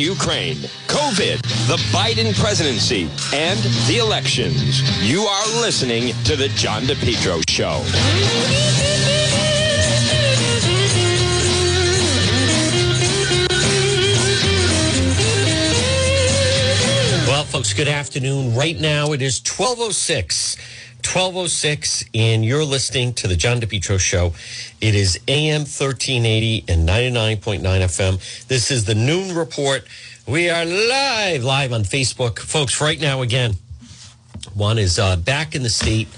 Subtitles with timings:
[0.00, 0.56] Ukraine,
[0.88, 4.80] COVID, the Biden presidency, and the elections.
[5.02, 9.09] You are listening to The John DePetro Show.
[17.60, 18.54] Folks, good afternoon.
[18.54, 20.56] Right now it is 1206.
[21.04, 24.32] 1206, and you're listening to the John DePetro Show.
[24.80, 28.46] It is AM 1380 and 99.9 FM.
[28.46, 29.86] This is the noon report.
[30.26, 32.38] We are live, live on Facebook.
[32.38, 33.52] Folks, right now, again,
[34.54, 36.08] one is uh, back in the state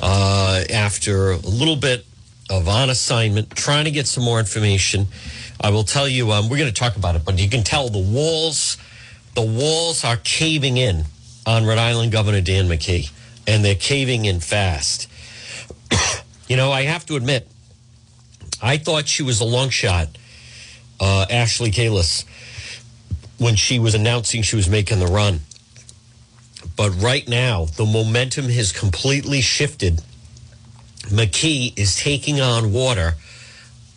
[0.00, 2.06] uh, after a little bit
[2.48, 5.08] of on assignment, trying to get some more information.
[5.60, 7.90] I will tell you, um, we're going to talk about it, but you can tell
[7.90, 8.78] the walls,
[9.34, 11.04] the walls are caving in
[11.46, 13.10] on Rhode Island Governor Dan McKee,
[13.46, 15.08] and they're caving in fast.
[16.48, 17.48] you know, I have to admit,
[18.62, 20.08] I thought she was a long shot,
[21.00, 22.24] uh, Ashley Kalus,
[23.38, 25.40] when she was announcing she was making the run.
[26.76, 30.00] But right now, the momentum has completely shifted.
[31.04, 33.14] McKee is taking on water.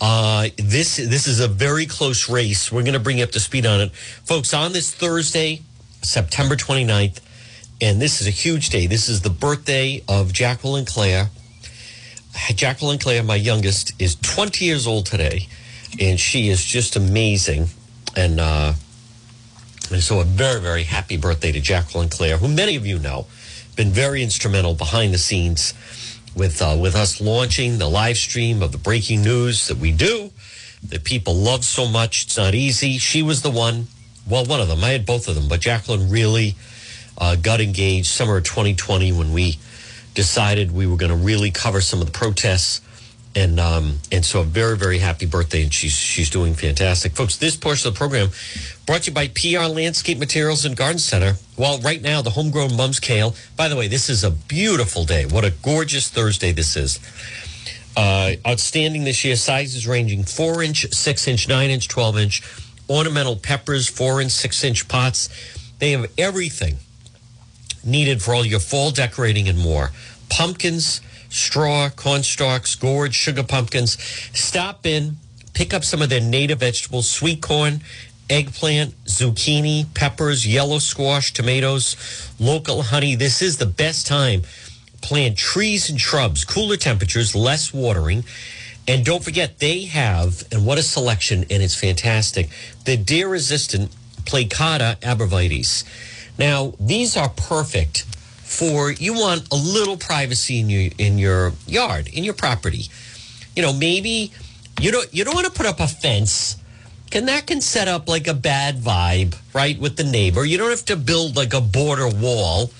[0.05, 2.69] Uh, this this is a very close race.
[2.69, 3.93] We're going to bring you up to speed on it.
[3.93, 5.61] Folks, on this Thursday,
[6.01, 7.21] September 29th,
[7.79, 8.85] and this is a huge day.
[8.85, 11.29] This is the birthday of Jacqueline Claire.
[12.53, 15.47] Jacqueline Claire, my youngest, is 20 years old today,
[15.97, 17.67] and she is just amazing.
[18.13, 18.73] And, uh,
[19.89, 23.27] and so a very, very happy birthday to Jacqueline Claire, who many of you know,
[23.77, 25.73] been very instrumental behind the scenes
[26.35, 30.31] with uh, with us launching the live stream of the breaking news that we do
[30.89, 32.25] that people love so much.
[32.25, 32.97] It's not easy.
[32.97, 33.87] She was the one,
[34.27, 34.83] well, one of them.
[34.83, 36.55] I had both of them, but Jacqueline really
[37.17, 39.57] uh, got engaged summer of 2020 when we
[40.13, 42.81] decided we were going to really cover some of the protests.
[43.35, 47.37] And um, and so a very very happy birthday, and she's she's doing fantastic, folks.
[47.37, 48.29] This portion of the program
[48.85, 51.33] brought to you by PR Landscape Materials and Garden Center.
[51.57, 53.35] Well, right now the homegrown mums kale.
[53.57, 55.25] By the way, this is a beautiful day.
[55.25, 56.99] What a gorgeous Thursday this is.
[57.97, 59.35] Uh, outstanding this year.
[59.35, 62.43] Sizes ranging four inch, six inch, nine inch, twelve inch.
[62.87, 65.29] Ornamental peppers, four inch, six inch pots.
[65.79, 66.77] They have everything
[67.83, 69.91] needed for all your fall decorating and more.
[70.29, 71.01] Pumpkins,
[71.33, 73.97] straw, corn stalks, gourd, sugar pumpkins.
[74.33, 75.17] Stop in,
[75.53, 77.81] pick up some of their native vegetables, sweet corn,
[78.29, 83.15] eggplant, zucchini, peppers, yellow squash, tomatoes, local honey.
[83.15, 84.43] This is the best time.
[85.01, 88.23] Plant trees and shrubs, cooler temperatures, less watering.
[88.87, 92.49] And don't forget, they have, and what a selection, and it's fantastic,
[92.85, 93.95] the deer resistant
[94.25, 95.83] Plicata arborvitaes.
[96.37, 98.05] Now, these are perfect
[98.53, 102.85] for you want a little privacy in your in your yard, in your property.
[103.55, 104.31] You know, maybe
[104.79, 106.57] you don't you don't want to put up a fence.
[107.09, 110.45] Can that can set up like a bad vibe, right, with the neighbor.
[110.45, 112.71] You don't have to build like a border wall,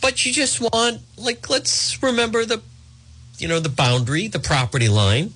[0.00, 2.60] but you just want like let's remember the
[3.38, 5.32] you know the boundary, the property line.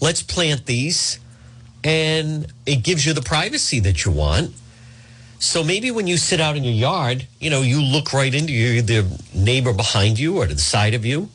[0.00, 1.20] Let's plant these
[1.84, 4.54] and it gives you the privacy that you want.
[5.42, 8.52] So maybe when you sit out in your yard, you know, you look right into
[8.52, 11.30] your, the neighbor behind you or to the side of you.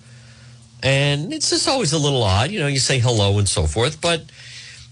[0.81, 3.99] And it's just always a little odd, you know, you say hello and so forth,
[3.99, 4.21] but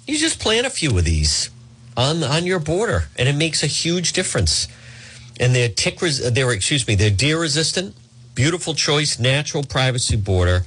[0.06, 1.50] you just plant a few of these
[1.96, 4.68] on on your border and it makes a huge difference.
[5.40, 7.96] And they're tick res- they're excuse me, they're deer resistant,
[8.34, 10.66] beautiful choice, natural privacy border,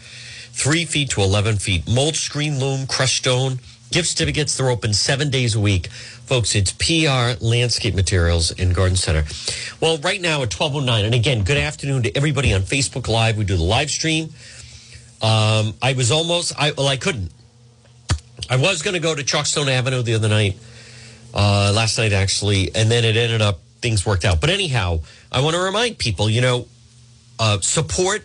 [0.52, 3.60] three feet to eleven feet, mulch screen loom, crushed stone,
[3.90, 5.88] gift certificates, they're open seven days a week.
[6.28, 9.24] Folks, it's PR Landscape Materials in Garden Center.
[9.80, 13.38] Well, right now at 1209, and again, good afternoon to everybody on Facebook Live.
[13.38, 14.24] We do the live stream.
[15.22, 17.32] Um, I was almost, I well, I couldn't.
[18.50, 20.58] I was going to go to Chalkstone Avenue the other night,
[21.32, 24.38] uh, last night actually, and then it ended up, things worked out.
[24.38, 25.00] But anyhow,
[25.32, 26.68] I want to remind people, you know,
[27.38, 28.22] uh, support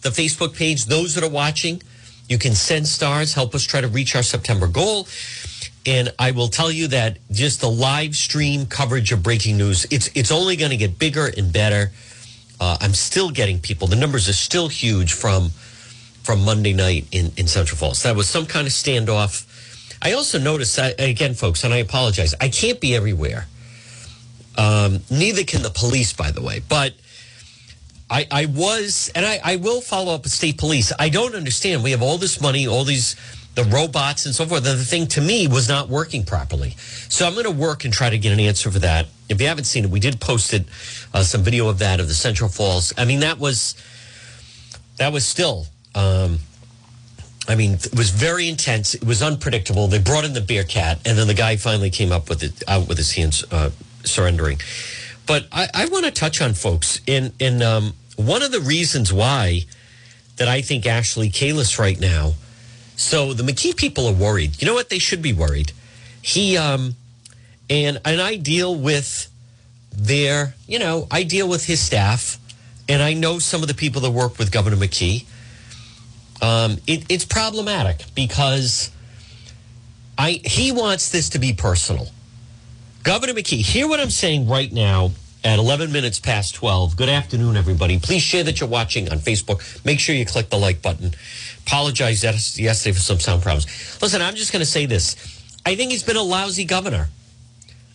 [0.00, 0.86] the Facebook page.
[0.86, 1.82] Those that are watching,
[2.30, 5.06] you can send stars, help us try to reach our September goal.
[5.84, 10.10] And I will tell you that just the live stream coverage of breaking news, it's
[10.14, 11.90] it's only going to get bigger and better.
[12.60, 13.88] Uh, I'm still getting people.
[13.88, 15.50] The numbers are still huge from
[16.22, 18.04] from Monday night in, in Central Falls.
[18.04, 19.44] That was some kind of standoff.
[20.00, 23.46] I also noticed, that, again, folks, and I apologize, I can't be everywhere.
[24.56, 26.60] Um, neither can the police, by the way.
[26.68, 26.94] But
[28.10, 30.92] I, I was, and I, I will follow up with state police.
[30.98, 31.82] I don't understand.
[31.82, 33.16] We have all this money, all these
[33.54, 34.64] the robots and so forth.
[34.64, 36.70] The thing to me was not working properly.
[37.08, 39.06] So I'm going to work and try to get an answer for that.
[39.28, 40.64] If you haven't seen it, we did post it,
[41.12, 42.92] uh, some video of that of the Central Falls.
[42.96, 43.74] I mean, that was
[44.96, 46.38] that was still um,
[47.48, 48.94] I mean, it was very intense.
[48.94, 49.88] It was unpredictable.
[49.88, 52.88] They brought in the BearCat, and then the guy finally came up with it out
[52.88, 53.70] with his hands uh,
[54.04, 54.60] surrendering.
[55.26, 59.12] But I, I want to touch on folks in in um, one of the reasons
[59.12, 59.62] why
[60.36, 62.34] that I think Ashley Kalus right now.
[62.96, 64.60] So the McKee people are worried.
[64.60, 64.90] You know what?
[64.90, 65.72] They should be worried.
[66.20, 66.96] He um,
[67.68, 69.28] and and I deal with
[69.90, 72.38] their, you know, I deal with his staff,
[72.88, 75.26] and I know some of the people that work with Governor McKee.
[76.40, 78.90] Um, it, it's problematic because
[80.18, 82.08] I he wants this to be personal.
[83.02, 85.10] Governor McKee, hear what I'm saying right now
[85.44, 86.96] at 11 minutes past 12.
[86.96, 87.98] Good afternoon, everybody.
[87.98, 89.84] Please share that you're watching on Facebook.
[89.84, 91.12] Make sure you click the like button.
[91.66, 93.66] Apologize yesterday for some sound problems.
[94.02, 95.16] Listen, I'm just going to say this.
[95.64, 97.08] I think he's been a lousy governor.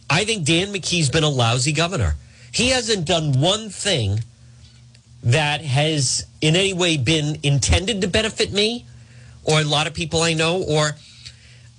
[0.10, 2.16] I think Dan McKee's been a lousy governor.
[2.52, 4.24] He hasn't done one thing
[5.24, 8.86] that has in any way been intended to benefit me
[9.44, 10.92] or a lot of people I know, or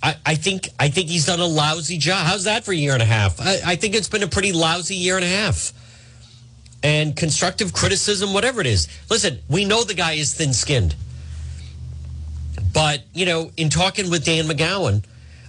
[0.03, 2.27] I, I think I think he's done a lousy job.
[2.27, 3.41] How's that for a year and a half?
[3.41, 5.73] I, I think it's been a pretty lousy year and a half.
[6.83, 8.89] And constructive criticism, whatever it is.
[9.11, 10.95] Listen, we know the guy is thin skinned.
[12.73, 15.05] But, you know, in talking with Dan McGowan,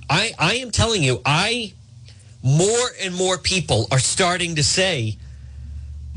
[0.10, 1.74] I, I am telling you, I
[2.42, 5.18] more and more people are starting to say,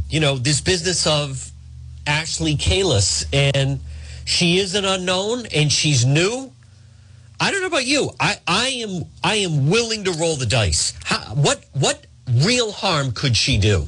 [0.08, 1.50] you know, this business of
[2.06, 3.80] Ashley Kalus, and
[4.24, 6.52] she is an unknown and she's new.
[7.40, 8.10] I don't know about you.
[8.20, 10.94] I, I am I am willing to roll the dice.
[11.04, 13.86] How, what what real harm could she do?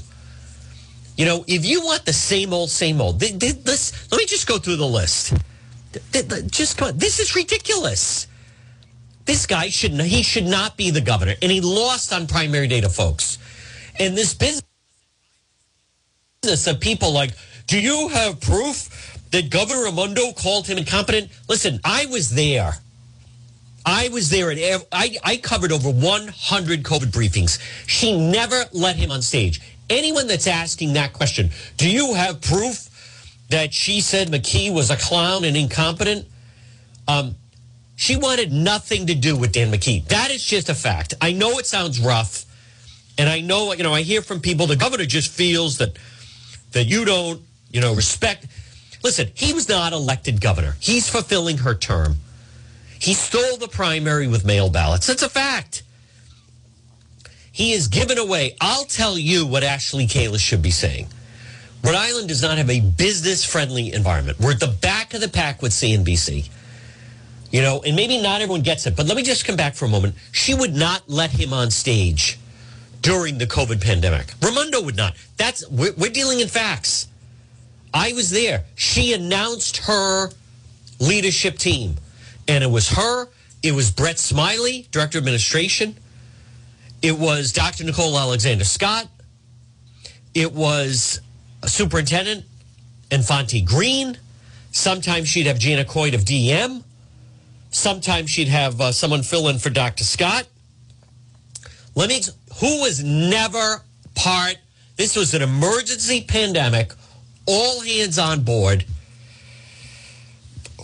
[1.16, 4.58] You know, if you want the same old, same old, this, let me just go
[4.58, 5.32] through the list.
[6.50, 6.98] Just come on.
[6.98, 8.26] This is ridiculous.
[9.24, 12.88] This guy should he should not be the governor, and he lost on primary data,
[12.88, 13.38] folks.
[13.98, 14.62] And this business
[16.66, 17.30] of people like,
[17.66, 21.30] do you have proof that Governor Raimondo called him incompetent?
[21.48, 22.74] Listen, I was there.
[23.86, 27.58] I was there at I, I covered over 100 COVID briefings.
[27.86, 29.60] She never let him on stage.
[29.90, 32.88] Anyone that's asking that question, do you have proof
[33.54, 36.26] that she said McKee was a clown and incompetent?
[37.06, 37.36] Um,
[37.94, 40.04] she wanted nothing to do with Dan McKee.
[40.08, 41.14] That is just a fact.
[41.20, 42.46] I know it sounds rough,
[43.16, 45.96] and I know you know I hear from people the governor just feels that
[46.72, 48.48] that you don't you know respect.
[49.04, 50.74] Listen, he was not elected governor.
[50.80, 52.16] He's fulfilling her term.
[52.98, 55.06] He stole the primary with mail ballots.
[55.06, 55.84] That's a fact.
[57.52, 58.56] He is given away.
[58.60, 61.06] I'll tell you what Ashley Kalus should be saying.
[61.84, 64.40] Rhode Island does not have a business friendly environment.
[64.40, 66.48] We're at the back of the pack with CNBC.
[67.50, 69.84] You know, and maybe not everyone gets it, but let me just come back for
[69.84, 70.14] a moment.
[70.32, 72.38] She would not let him on stage
[73.02, 74.32] during the COVID pandemic.
[74.40, 75.14] Raimondo would not.
[75.36, 77.06] That's we're, we're dealing in facts.
[77.92, 78.64] I was there.
[78.76, 80.30] She announced her
[80.98, 81.96] leadership team,
[82.48, 83.28] and it was her.
[83.62, 85.96] It was Brett Smiley, director of administration.
[87.02, 87.84] It was Dr.
[87.84, 89.06] Nicole Alexander Scott.
[90.32, 91.20] It was
[91.66, 92.44] Superintendent
[93.10, 94.18] Infante Green.
[94.72, 96.84] Sometimes she'd have Gina Coit of DEM.
[97.70, 100.04] Sometimes she'd have uh, someone fill in for Dr.
[100.04, 100.46] Scott.
[101.94, 102.22] Let me,
[102.60, 103.82] who was never
[104.14, 104.56] part,
[104.96, 106.92] this was an emergency pandemic,
[107.46, 108.84] all hands on board.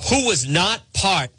[0.08, 1.30] Who was not part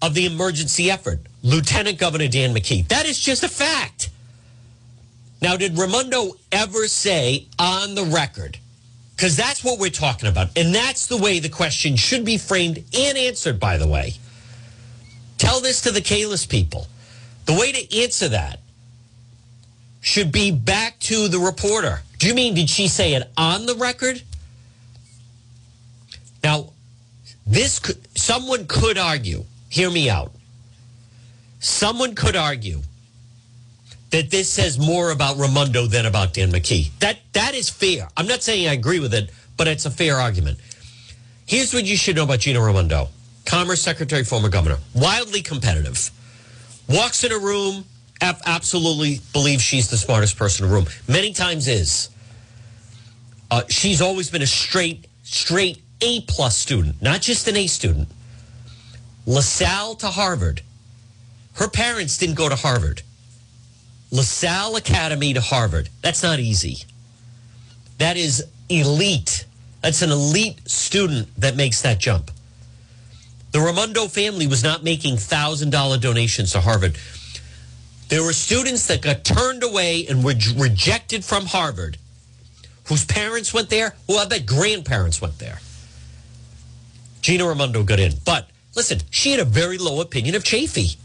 [0.00, 1.20] of the emergency effort?
[1.42, 2.86] Lieutenant Governor Dan McKee.
[2.88, 4.10] That is just a fact.
[5.40, 8.58] Now, did Raimondo ever say on the record
[9.18, 10.56] because that's what we're talking about.
[10.56, 14.14] And that's the way the question should be framed and answered, by the way.
[15.38, 16.86] Tell this to the Kalus people.
[17.46, 18.60] The way to answer that
[20.00, 22.02] should be back to the reporter.
[22.18, 24.22] Do you mean, did she say it on the record?
[26.44, 26.72] Now,
[27.44, 30.30] this could, someone could argue, hear me out.
[31.58, 32.82] Someone could argue
[34.10, 36.90] that this says more about Raimondo than about Dan McKee.
[37.00, 38.08] That that is fair.
[38.16, 40.58] I'm not saying I agree with it, but it's a fair argument.
[41.46, 43.08] Here's what you should know about Gina Raimondo,
[43.46, 46.10] Commerce Secretary, former governor, wildly competitive.
[46.88, 47.84] Walks in a room,
[48.20, 50.86] absolutely believes she's the smartest person in the room.
[51.06, 52.08] Many times is.
[53.50, 58.08] Uh, she's always been a straight, straight A plus student, not just an A student.
[59.26, 60.62] LaSalle to Harvard.
[61.54, 63.02] Her parents didn't go to Harvard.
[64.10, 65.88] LaSalle Academy to Harvard.
[66.02, 66.84] That's not easy.
[67.98, 69.44] That is elite.
[69.82, 72.30] That's an elite student that makes that jump.
[73.52, 76.98] The Raimondo family was not making $1,000 donations to Harvard.
[78.08, 81.98] There were students that got turned away and were rejected from Harvard,
[82.88, 85.60] whose parents went there, who I bet grandparents went there.
[87.20, 88.14] Gina Raimondo got in.
[88.24, 90.96] But listen, she had a very low opinion of Chafee.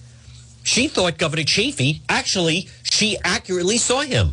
[0.64, 4.32] She thought Governor Chafee, actually, she accurately saw him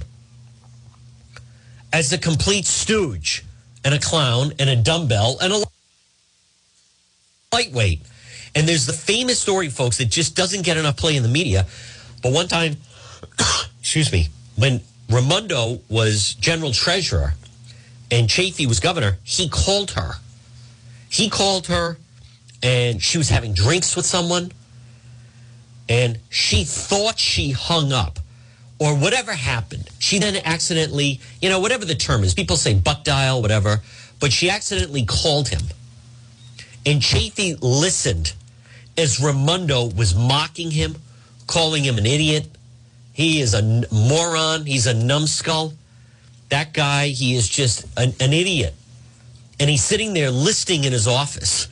[1.93, 3.45] as a complete stooge
[3.85, 5.65] and a clown and a dumbbell and a
[7.53, 8.03] lightweight.
[8.55, 11.67] And there's the famous story, folks, that just doesn't get enough play in the media.
[12.23, 12.77] But one time,
[13.81, 17.35] excuse me, when Raimondo was general treasurer
[18.11, 20.15] and Chafee was governor, he called her.
[21.09, 21.99] He called her
[22.63, 24.53] and she was having drinks with someone
[25.91, 28.21] and she thought she hung up
[28.79, 29.91] or whatever happened.
[29.99, 33.83] She then accidentally, you know, whatever the term is, people say butt dial, whatever,
[34.21, 35.63] but she accidentally called him.
[36.87, 38.35] And Chafee listened
[38.97, 40.95] as Raimondo was mocking him,
[41.47, 42.47] calling him an idiot.
[43.13, 44.65] He is a moron.
[44.65, 45.75] He's a numbskull.
[46.51, 48.75] That guy, he is just an, an idiot.
[49.59, 51.69] And he's sitting there listening in his office,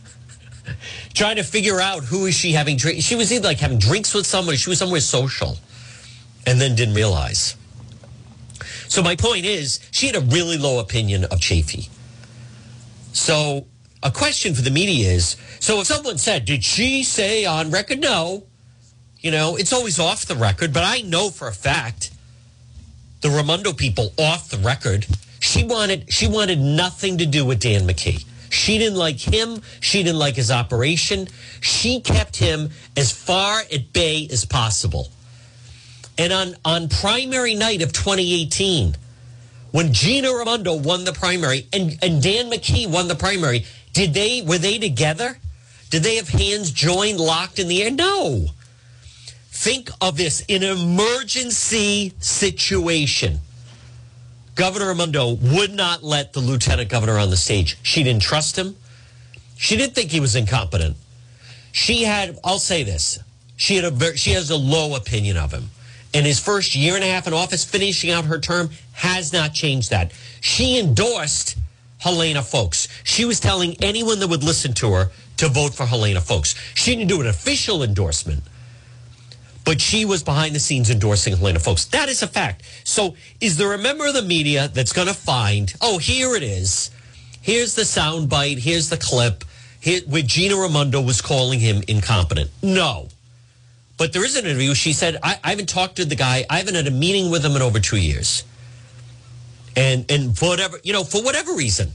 [1.14, 3.04] trying to figure out who is she having drinks.
[3.04, 5.58] She was either like having drinks with somebody, she was somewhere social,
[6.46, 7.56] and then didn't realize.
[8.88, 11.88] So my point is, she had a really low opinion of Chafee.
[13.12, 13.66] So
[14.02, 18.00] a question for the media is, so if someone said, did she say on record?
[18.00, 18.44] No.
[19.20, 22.12] You know, it's always off the record, but I know for a fact
[23.20, 25.06] the Raimondo people off the record,
[25.40, 28.24] she wanted she wanted nothing to do with Dan McKee.
[28.50, 29.62] She didn't like him.
[29.80, 31.28] She didn't like his operation.
[31.60, 35.08] She kept him as far at bay as possible.
[36.16, 38.96] And on, on primary night of 2018,
[39.70, 44.42] when Gina Raimondo won the primary and, and Dan McKee won the primary, did they
[44.42, 45.38] were they together?
[45.90, 47.90] Did they have hands joined, locked in the air?
[47.90, 48.46] No.
[49.50, 53.40] Think of this in an emergency situation.
[54.58, 57.78] Governor Raimondo would not let the lieutenant governor on the stage.
[57.84, 58.74] She didn't trust him.
[59.56, 60.96] She didn't think he was incompetent.
[61.70, 63.20] She had, I'll say this,
[63.56, 65.70] she had a she has a low opinion of him.
[66.12, 69.54] And his first year and a half in office, finishing out her term, has not
[69.54, 70.10] changed that.
[70.40, 71.56] She endorsed
[71.98, 72.88] Helena Foulkes.
[73.04, 76.56] She was telling anyone that would listen to her to vote for Helena Foulkes.
[76.74, 78.42] She didn't do an official endorsement
[79.68, 81.84] but she was behind the scenes endorsing Helena Foulkes.
[81.84, 82.62] That is a fact.
[82.84, 86.42] So, is there a member of the media that's going to find, oh, here it
[86.42, 86.90] is.
[87.42, 88.58] Here's the sound bite.
[88.58, 89.44] Here's the clip
[89.78, 92.48] here, where Gina Raimondo was calling him incompetent?
[92.62, 93.08] No.
[93.98, 94.74] But there is an interview.
[94.74, 96.46] She said, I, I haven't talked to the guy.
[96.48, 98.44] I haven't had a meeting with him in over two years.
[99.76, 101.90] And, and for whatever, you know, for whatever reason,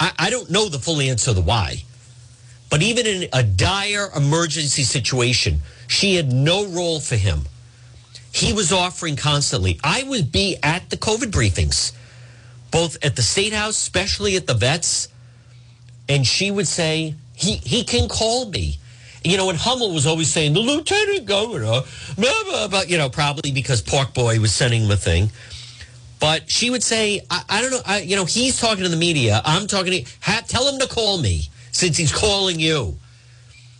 [0.00, 1.84] I, I don't know the full answer to the why.
[2.70, 7.42] But even in a dire emergency situation, she had no role for him.
[8.32, 9.78] He was offering constantly.
[9.84, 11.92] I would be at the COVID briefings,
[12.70, 15.08] both at the State House, especially at the vets,
[16.08, 18.78] and she would say, he, he can call me.
[19.22, 21.80] You know, and Hummel was always saying, the lieutenant governor,
[22.16, 25.30] blah, blah, blah, you know, probably because Pork Boy was sending him a thing.
[26.20, 28.96] But she would say, I, I don't know, I, you know, he's talking to the
[28.96, 29.40] media.
[29.44, 32.98] I'm talking to, ha, tell him to call me since he's calling you.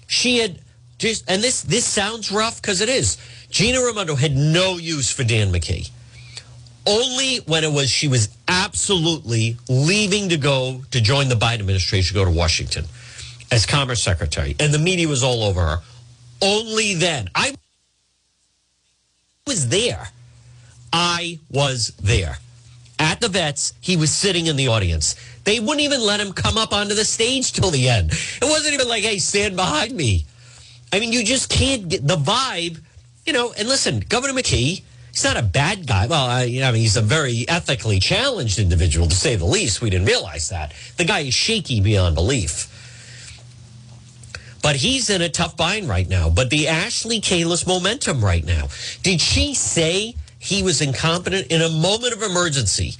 [0.06, 0.60] She had
[1.08, 3.18] just, and this this sounds rough because it is.
[3.50, 5.90] Gina Raimondo had no use for Dan McKee.
[6.86, 12.14] Only when it was she was absolutely leaving to go to join the Biden administration,
[12.14, 12.84] go to Washington
[13.50, 15.78] as Commerce Secretary, and the media was all over her.
[16.42, 17.54] Only then, I
[19.46, 20.08] was there.
[20.92, 22.38] I was there
[22.98, 23.72] at the vets.
[23.80, 25.16] He was sitting in the audience.
[25.44, 28.12] They wouldn't even let him come up onto the stage till the end.
[28.12, 30.26] It wasn't even like, hey, stand behind me.
[30.94, 32.80] I mean, you just can't get the vibe,
[33.26, 33.52] you know.
[33.58, 36.06] And listen, Governor McKee, he's not a bad guy.
[36.06, 39.82] Well, I, I mean, he's a very ethically challenged individual, to say the least.
[39.82, 40.72] We didn't realize that.
[40.96, 42.70] The guy is shaky beyond belief.
[44.62, 46.30] But he's in a tough bind right now.
[46.30, 48.68] But the Ashley Kalus momentum right now.
[49.02, 52.94] Did she say he was incompetent in a moment of emergency?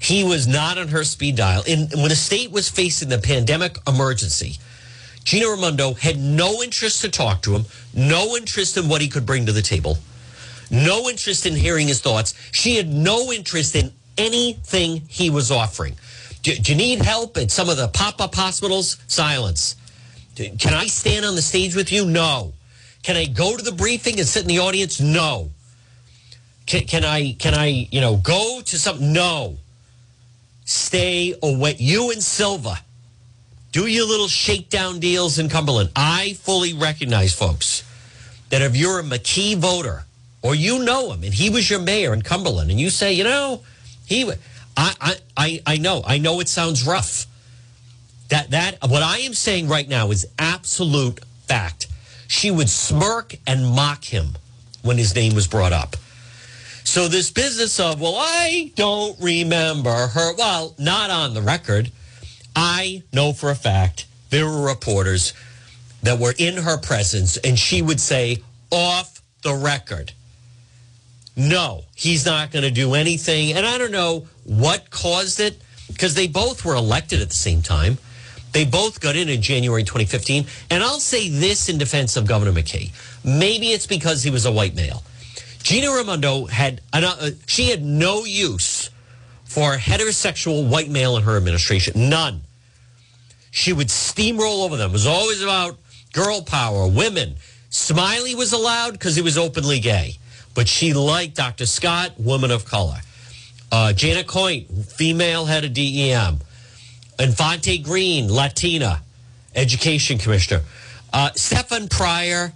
[0.00, 1.62] He was not on her speed dial.
[1.68, 4.58] In, when the state was facing the pandemic emergency,
[5.24, 7.64] Gina Raimondo had no interest to talk to him,
[7.94, 9.98] no interest in what he could bring to the table,
[10.70, 12.34] no interest in hearing his thoughts.
[12.50, 15.96] She had no interest in anything he was offering.
[16.42, 18.98] Do, do you need help at some of the pop up hospitals?
[19.06, 19.76] Silence.
[20.34, 22.04] Do, can I stand on the stage with you?
[22.04, 22.52] No.
[23.02, 25.00] Can I go to the briefing and sit in the audience?
[25.00, 25.50] No.
[26.66, 29.12] Can, can I, can I, you know, go to some?
[29.12, 29.58] No.
[30.64, 31.76] Stay away.
[31.78, 32.80] You and Silva
[33.72, 35.90] do your little shakedown deals in Cumberland.
[35.96, 37.82] I fully recognize, folks,
[38.50, 40.04] that if you're a McKee voter
[40.42, 43.24] or you know him and he was your mayor in Cumberland and you say, you
[43.24, 43.62] know,
[44.04, 44.30] he,
[44.76, 47.26] I, I, I know, I know it sounds rough.
[48.28, 51.86] That that what I am saying right now is absolute fact.
[52.28, 54.28] She would smirk and mock him
[54.82, 55.96] when his name was brought up.
[56.84, 60.34] So this business of, well, I don't remember her.
[60.34, 61.90] Well, not on the record.
[62.54, 65.32] I know for a fact there were reporters
[66.02, 70.12] that were in her presence, and she would say, off the record.
[71.36, 73.52] No, he's not going to do anything.
[73.52, 77.62] And I don't know what caused it because they both were elected at the same
[77.62, 77.98] time.
[78.52, 80.46] They both got in in January 2015.
[80.70, 82.92] And I'll say this in defense of Governor McKee.
[83.24, 85.02] Maybe it's because he was a white male.
[85.62, 88.90] Gina Raimondo had, uh, she had no use
[89.44, 92.10] for heterosexual white male in her administration.
[92.10, 92.41] None.
[93.54, 94.90] She would steamroll over them.
[94.90, 95.78] It was always about
[96.14, 97.36] girl power, women.
[97.68, 100.16] Smiley was allowed because he was openly gay,
[100.54, 101.66] but she liked Dr.
[101.66, 102.96] Scott, woman of color.
[103.70, 106.38] Uh, Janet Coit, female head of DEM.
[107.18, 109.02] Infante Green, Latina,
[109.54, 110.62] education commissioner.
[111.12, 112.54] Uh, Stefan Pryor,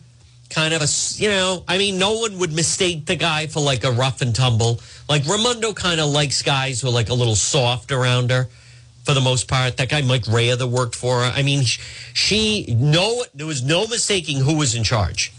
[0.49, 3.85] kind of a, you know, I mean, no one would mistake the guy for like
[3.85, 4.81] a rough and tumble.
[5.11, 8.49] Like Raimondo kind of likes guys who are like a little soft around her
[9.07, 9.77] for the most part.
[9.77, 11.33] That guy, Mike Raia, that worked for her.
[11.33, 15.33] I mean, she, no, there was no mistaking who was in charge.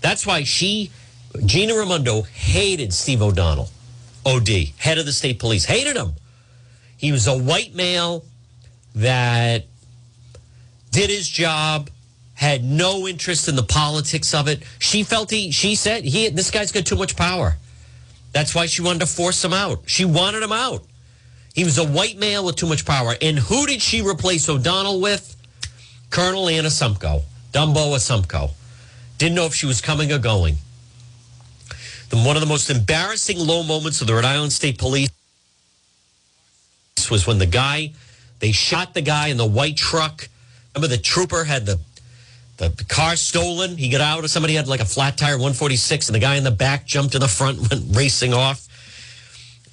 [0.00, 0.92] That's why she,
[1.44, 3.70] Gina Raimondo, hated Steve O'Donnell,
[4.24, 6.12] OD, head of the state police, hated him.
[6.96, 8.24] He was a white male
[8.94, 9.64] that
[10.92, 11.90] did his job,
[12.34, 14.62] had no interest in the politics of it.
[14.78, 17.56] She felt he, she said, he, this guy's got too much power.
[18.32, 19.80] That's why she wanted to force him out.
[19.86, 20.84] She wanted him out.
[21.56, 23.14] He was a white male with too much power.
[23.22, 25.32] And who did she replace O'Donnell with?
[26.10, 28.50] Colonel Ann Assumpico, Dumbo Assumpico.
[29.16, 30.56] Didn't know if she was coming or going.
[32.10, 35.08] The, one of the most embarrassing low moments of the Rhode Island State Police
[37.10, 37.92] was when the guy,
[38.40, 40.28] they shot the guy in the white truck.
[40.74, 41.80] Remember the trooper had the
[42.58, 43.76] the car stolen.
[43.76, 44.24] He got out.
[44.24, 47.14] Or somebody had like a flat tire 146, and the guy in the back jumped
[47.14, 48.65] in the front, went racing off.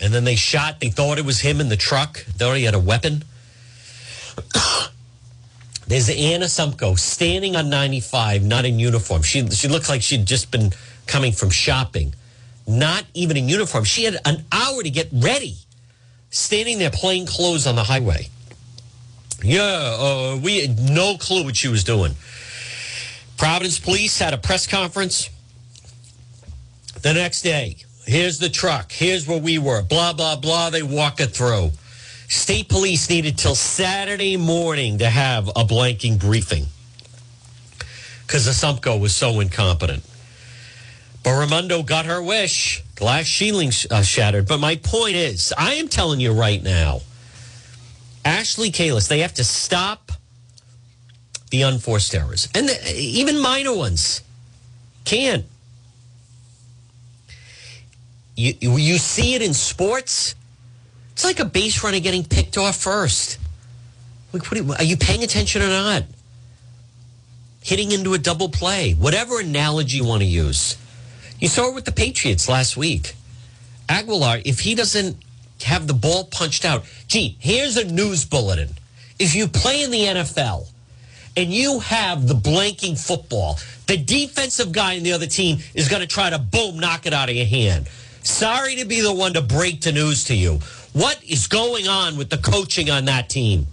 [0.03, 0.81] And then they shot.
[0.81, 2.25] They thought it was him in the truck.
[2.25, 3.24] They thought he had a weapon.
[5.87, 9.22] There's Ann Assumpico standing on 95, not in uniform.
[9.22, 10.74] She she looked like she'd just been
[11.07, 12.13] coming from shopping,
[12.68, 13.85] not even in uniform.
[13.85, 15.55] She had an hour to get ready,
[16.31, 18.27] standing there plain clothes on the highway.
[19.42, 22.16] Yeah, uh, we had no clue what she was doing.
[23.37, 25.29] Providence Police had a press conference
[27.01, 27.77] the next day.
[28.05, 28.92] Here's the truck.
[28.92, 29.81] Here's where we were.
[29.81, 30.70] Blah, blah, blah.
[30.70, 31.72] They walk it through.
[32.27, 36.66] State police needed till Saturday morning to have a blanking briefing
[38.25, 40.03] because Assumpico was so incompetent.
[41.24, 42.83] But Raimondo got her wish.
[42.96, 44.48] Glass ceiling uh, shattered.
[44.48, 47.01] But my point is, I am telling you right now,
[48.25, 50.11] Ashley Kalus, they have to stop
[51.51, 54.22] the unforced errors and the, even minor ones.
[55.05, 55.46] Can't.
[58.35, 60.35] You, you see it in sports.
[61.11, 63.37] It's like a base runner getting picked off first.
[64.31, 66.03] Like, what are, are you paying attention or not?
[67.61, 70.77] Hitting into a double play, whatever analogy you want to use.
[71.39, 73.15] You saw it with the Patriots last week.
[73.87, 75.17] Agholor, if he doesn't
[75.63, 78.69] have the ball punched out, gee, here's a news bulletin.
[79.19, 80.67] If you play in the NFL
[81.37, 86.01] and you have the blanking football, the defensive guy in the other team is going
[86.01, 87.87] to try to boom, knock it out of your hand.
[88.24, 90.59] Sorry to be the one to break the news to you.
[90.94, 93.68] What is going on with the coaching on that team?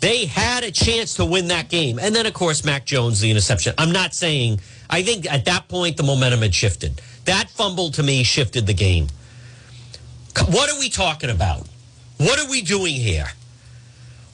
[0.00, 1.98] They had a chance to win that game.
[1.98, 3.72] And then, of course, Mac Jones, the interception.
[3.78, 7.00] I'm not saying, I think at that point, the momentum had shifted.
[7.24, 9.06] That fumble to me shifted the game.
[10.48, 11.68] What are we talking about?
[12.18, 13.26] What are we doing here?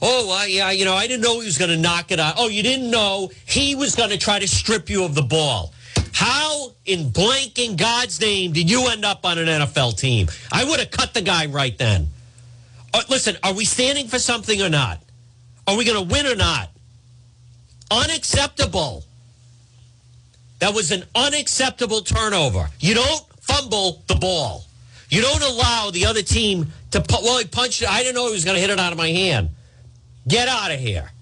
[0.01, 2.35] Oh, uh, yeah, you know, I didn't know he was going to knock it out.
[2.37, 5.73] Oh, you didn't know he was going to try to strip you of the ball.
[6.19, 10.27] How in blanking God's name did you end up on an NFL team?
[10.51, 12.09] I would have cut the guy right then.
[12.93, 15.01] Uh, listen, are we standing for something or not?
[15.65, 16.71] Are we going to win or not?
[17.89, 19.05] Unacceptable.
[20.59, 22.67] That was an unacceptable turnover.
[22.81, 24.65] You don't fumble the ball.
[25.09, 27.89] You don't allow the other team to, well, he punched it.
[27.89, 29.51] I didn't know he was going to hit it out of my hand.
[30.27, 31.13] Get out of here.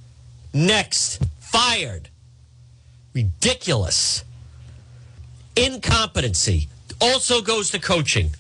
[0.56, 1.22] Next.
[1.40, 2.10] Fired.
[3.14, 4.24] Ridiculous.
[5.58, 6.70] Incompetency
[7.02, 8.32] also goes to coaching.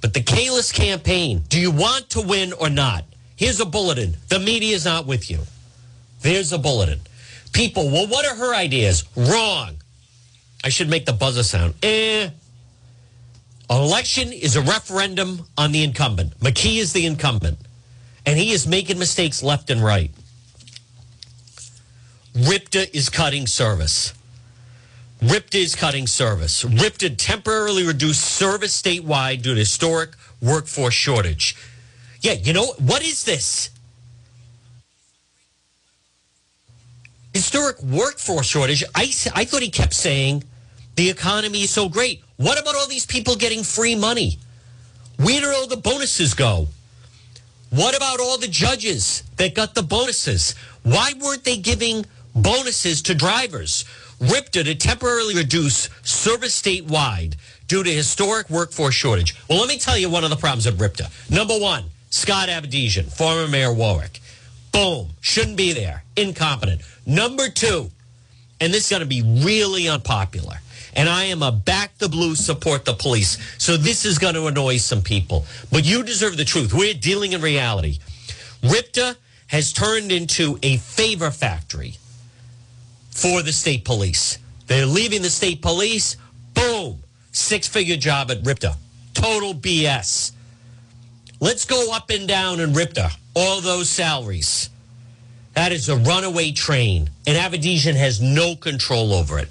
[0.00, 3.04] But the Kalus campaign, do you want to win or not?
[3.36, 4.16] Here's a bulletin.
[4.28, 5.40] The media is not with you.
[6.20, 7.00] There's a bulletin.
[7.52, 9.04] People, well, what are her ideas?
[9.16, 9.76] Wrong.
[10.62, 11.74] I should make the buzzer sound.
[11.82, 12.30] Eh.
[13.70, 16.38] An election is a referendum on the incumbent.
[16.40, 17.58] McKee is the incumbent.
[18.26, 20.10] and he is making mistakes left and right.
[22.34, 24.12] RIPTA is cutting service.
[25.22, 26.64] RIPTA is cutting service.
[26.64, 30.10] RIPTA temporarily reduced service statewide due to historic
[30.42, 31.56] workforce shortage.
[32.20, 33.70] Yeah, you know, what is this?
[37.32, 38.84] Historic workforce shortage.
[38.94, 40.44] I, I thought he kept saying
[40.96, 42.22] the economy is so great.
[42.36, 44.38] What about all these people getting free money?
[45.18, 46.68] Where did all the bonuses go?
[47.70, 50.54] What about all the judges that got the bonuses?
[50.82, 53.84] Why weren't they giving bonuses to drivers?
[54.20, 57.34] RIPTA to temporarily reduce service statewide
[57.66, 59.34] due to historic workforce shortage.
[59.48, 61.30] Well, let me tell you one of the problems at RIPTA.
[61.30, 64.20] Number one, Scott Avedisian, former Mayor Warwick.
[64.72, 65.10] Boom.
[65.20, 66.04] Shouldn't be there.
[66.16, 66.82] Incompetent.
[67.06, 67.90] Number two,
[68.60, 70.56] and this is going to be really unpopular.
[70.96, 73.38] And I am a back the blue, support the police.
[73.58, 75.44] So this is going to annoy some people.
[75.72, 76.72] But you deserve the truth.
[76.72, 77.98] We're dealing in reality.
[78.62, 79.16] RIPTA
[79.48, 81.96] has turned into a favor factory
[83.14, 84.38] for the state police.
[84.66, 86.16] They're leaving the state police.
[86.52, 86.98] Boom.
[87.32, 88.76] Six figure job at RIPTA.
[89.14, 90.32] Total BS.
[91.40, 93.16] Let's go up and down in RIPTA.
[93.34, 94.68] All those salaries.
[95.54, 97.08] That is a runaway train.
[97.26, 99.48] And Avedisian has no control over it.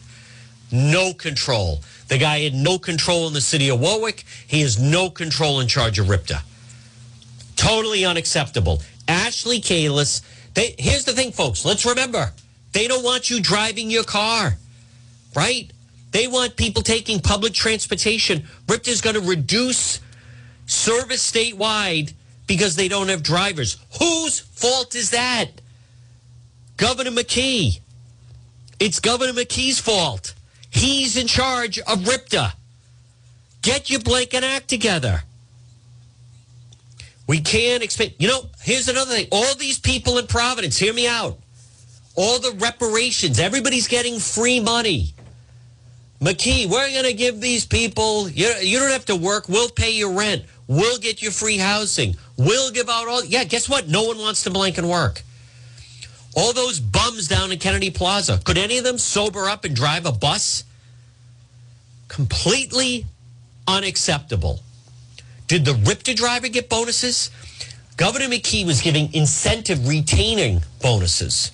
[0.71, 1.81] No control.
[2.09, 4.25] The guy had no control in the city of Warwick.
[4.45, 6.41] He has no control in charge of RIPTA.
[7.55, 8.81] Totally unacceptable.
[9.07, 10.21] Ashley Kalus.
[10.53, 11.63] They, here's the thing, folks.
[11.63, 12.33] Let's remember
[12.73, 14.57] they don't want you driving your car,
[15.35, 15.71] right?
[16.11, 18.45] They want people taking public transportation.
[18.67, 19.99] RIPTA is going to reduce
[20.65, 22.13] service statewide
[22.47, 23.77] because they don't have drivers.
[23.99, 25.61] Whose fault is that?
[26.77, 27.79] Governor McKee.
[28.79, 30.33] It's Governor McKee's fault.
[30.69, 32.53] He's in charge of RIPTA.
[33.61, 35.23] Get your blanket act together.
[37.27, 39.27] We can't expect, you know, here's another thing.
[39.31, 41.37] All these people in Providence, hear me out
[42.15, 43.39] all the reparations.
[43.39, 45.13] Everybody's getting free money.
[46.21, 49.49] McKee, we're going to give these people, you, you don't have to work.
[49.49, 50.45] We'll pay your rent.
[50.67, 52.15] We'll get you free housing.
[52.37, 53.25] We'll give out all.
[53.25, 53.89] Yeah, guess what?
[53.89, 55.21] No one wants to blank and work.
[56.35, 60.05] All those bums down in Kennedy Plaza, could any of them sober up and drive
[60.05, 60.63] a bus?
[62.07, 63.05] Completely
[63.67, 64.61] unacceptable.
[65.47, 67.29] Did the RIPTA driver get bonuses?
[67.97, 71.51] Governor McKee was giving incentive retaining bonuses.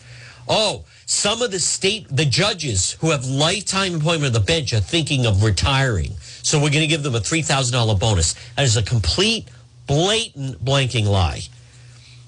[0.50, 4.80] Oh, some of the state, the judges who have lifetime employment on the bench are
[4.80, 6.14] thinking of retiring.
[6.20, 8.34] So we're going to give them a $3,000 bonus.
[8.56, 9.48] That is a complete,
[9.86, 11.42] blatant blanking lie.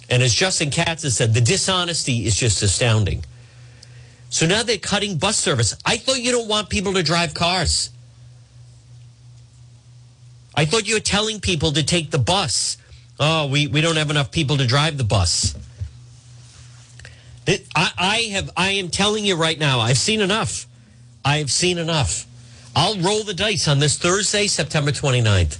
[0.10, 3.26] And as Justin Katz has said, the dishonesty is just astounding.
[4.30, 5.76] So now they're cutting bus service.
[5.84, 7.90] I thought you don't want people to drive cars.
[10.54, 12.78] I thought you were telling people to take the bus.
[13.20, 15.56] Oh, we, we don't have enough people to drive the bus.
[17.52, 18.50] It, I, I have.
[18.56, 19.82] I am telling you right now.
[19.82, 20.68] I've seen enough.
[21.26, 22.26] I've seen enough.
[22.74, 25.60] I'll roll the dice on this Thursday, September 29th.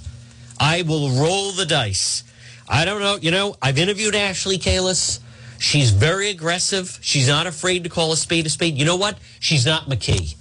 [0.58, 2.24] I will roll the dice.
[2.66, 3.18] I don't know.
[3.20, 5.20] You know, I've interviewed Ashley Kalus.
[5.58, 6.98] She's very aggressive.
[7.02, 8.78] She's not afraid to call a spade a spade.
[8.78, 9.18] You know what?
[9.38, 10.34] She's not McKee.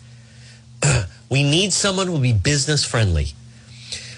[1.30, 3.34] we need someone who will be business friendly.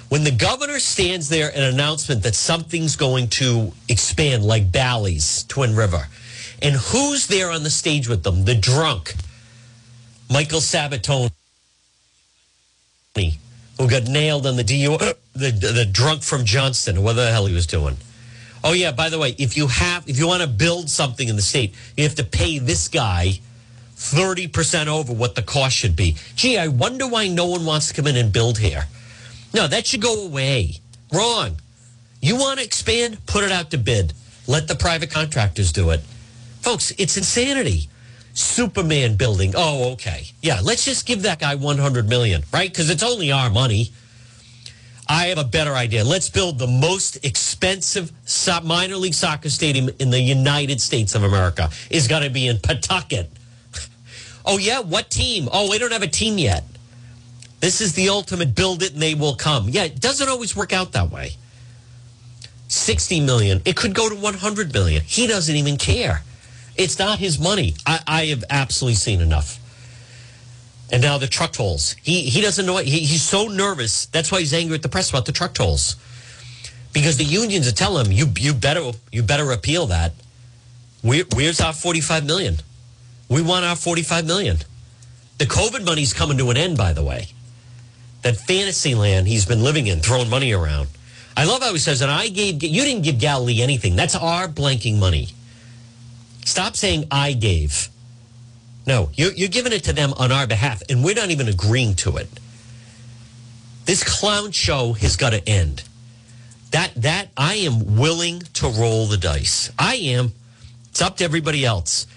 [0.10, 5.76] When the governor stands there an announcement that something's going to expand, like Bally's Twin
[5.76, 6.08] River,
[6.64, 8.46] and who's there on the stage with them?
[8.46, 9.14] The drunk,
[10.32, 11.30] Michael Sabitoni,
[13.78, 17.46] who got nailed on the DU, uh, the, the drunk from Johnston, what the hell
[17.46, 17.98] he was doing.
[18.64, 21.36] Oh yeah, by the way, if you have if you want to build something in
[21.36, 23.40] the state, you have to pay this guy
[23.98, 26.16] 30% over what the cost should be.
[26.36, 28.86] Gee, I wonder why no one wants to come in and build here.
[29.54, 30.80] No, that should go away.
[31.12, 31.58] Wrong.
[32.22, 33.26] You want to expand?
[33.26, 34.14] Put it out to bid.
[34.48, 36.02] Let the private contractors do it.
[36.64, 37.90] Folks, it's insanity.
[38.34, 39.54] Superman building.
[39.54, 40.28] Oh, okay.
[40.42, 42.70] Yeah, let's just give that guy 100 million, right?
[42.70, 43.92] Because it's only our money.
[45.06, 46.06] I have a better idea.
[46.06, 48.14] Let's build the most expensive
[48.64, 51.70] minor league soccer stadium in the United States of America.
[51.90, 53.30] Is going to be in Pawtucket.
[54.46, 54.82] Oh, yeah?
[54.82, 55.48] What team?
[55.54, 56.66] Oh, we don't have a team yet.
[57.62, 59.70] This is the ultimate build it and they will come.
[59.70, 61.38] Yeah, it doesn't always work out that way.
[62.68, 63.62] 60 million.
[63.64, 65.02] It could go to 100 million.
[65.02, 66.24] He doesn't even care.
[66.76, 67.76] It's not his money.
[67.86, 69.60] I, I have absolutely seen enough.
[70.92, 71.96] And now the truck tolls.
[72.04, 72.78] He he doesn't know.
[72.78, 74.06] He, he's so nervous.
[74.08, 75.96] That's why he's angry at the press about the truck tolls,
[76.94, 80.14] because the unions are telling him you you better you better appeal that.
[81.02, 82.58] Where, where's our forty five million?
[83.30, 84.58] We want our forty five million.
[85.40, 86.78] The COVID money's coming to an end.
[86.78, 87.28] By the way,
[88.22, 90.90] that fantasy land he's been living in, throwing money around.
[91.36, 93.96] I love how he says, and I gave, you didn't give Galilee anything.
[93.96, 95.30] That's our blanking money.
[96.46, 97.90] Stop saying I gave.
[98.86, 101.96] No, you're, you're giving it to them on our behalf, and we're not even agreeing
[101.96, 102.28] to it.
[103.86, 105.84] This clown show has got to end.
[106.72, 109.72] That that I am willing to roll the dice.
[109.78, 110.34] I am.
[110.90, 112.08] It's up to everybody else.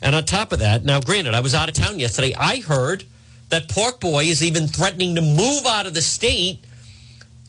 [0.00, 2.34] And on top of that, now granted, I was out of town yesterday.
[2.34, 3.04] I heard
[3.48, 6.60] that Pork Boy is even threatening to move out of the state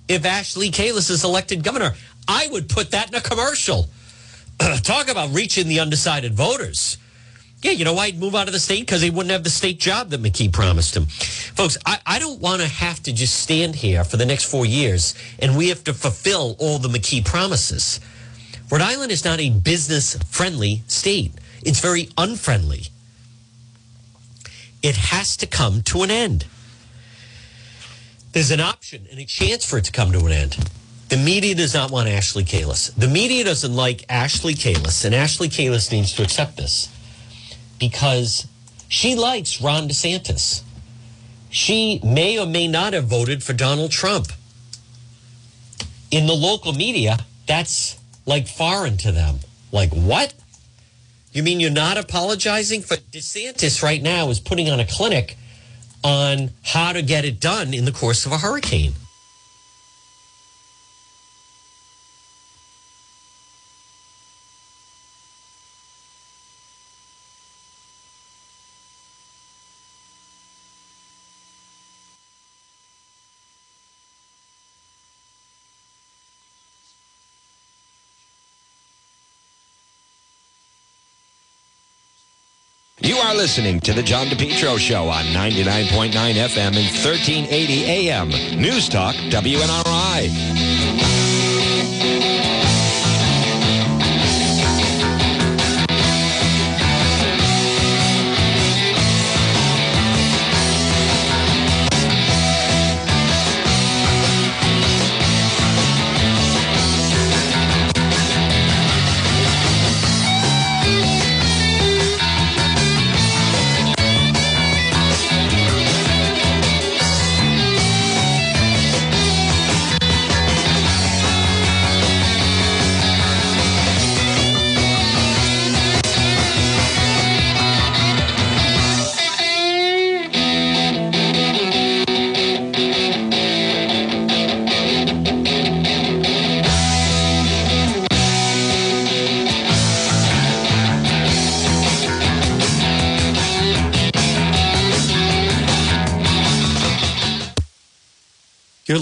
[0.07, 1.93] if Ashley Kalus is elected governor.
[2.27, 3.89] I would put that in a commercial.
[4.83, 6.97] Talk about reaching the undecided voters.
[7.61, 8.81] Yeah, you know why he'd move out of the state?
[8.81, 11.07] Because he wouldn't have the state job that McKee promised him.
[11.07, 14.65] Folks, I, I don't want to have to just stand here for the next four
[14.65, 17.99] years and we have to fulfill all the McKee promises.
[18.71, 22.83] Rhode Island is not a business friendly state, it's very unfriendly.
[24.81, 26.45] It has to come to an end.
[28.31, 30.57] There's an option and a chance for it to come to an end.
[31.09, 32.93] The media does not want Ashley Kalus.
[32.93, 36.87] The media doesn't like Ashley Kalus, and Ashley Kalus needs to accept this
[37.79, 38.47] because
[38.87, 40.61] she likes Ron DeSantis.
[41.49, 44.27] She may or may not have voted for Donald Trump.
[46.11, 47.17] In the local media,
[47.47, 49.39] that's like foreign to them.
[49.71, 50.35] Like, what?
[51.31, 55.37] You mean you're not apologizing for DeSantis right now is putting on a clinic
[56.03, 58.93] on how to get it done in the course of a hurricane?
[83.01, 88.27] You are listening to the John DePetro Show on 99.9 FM and 1380 AM.
[88.59, 91.28] News Talk, WNRI.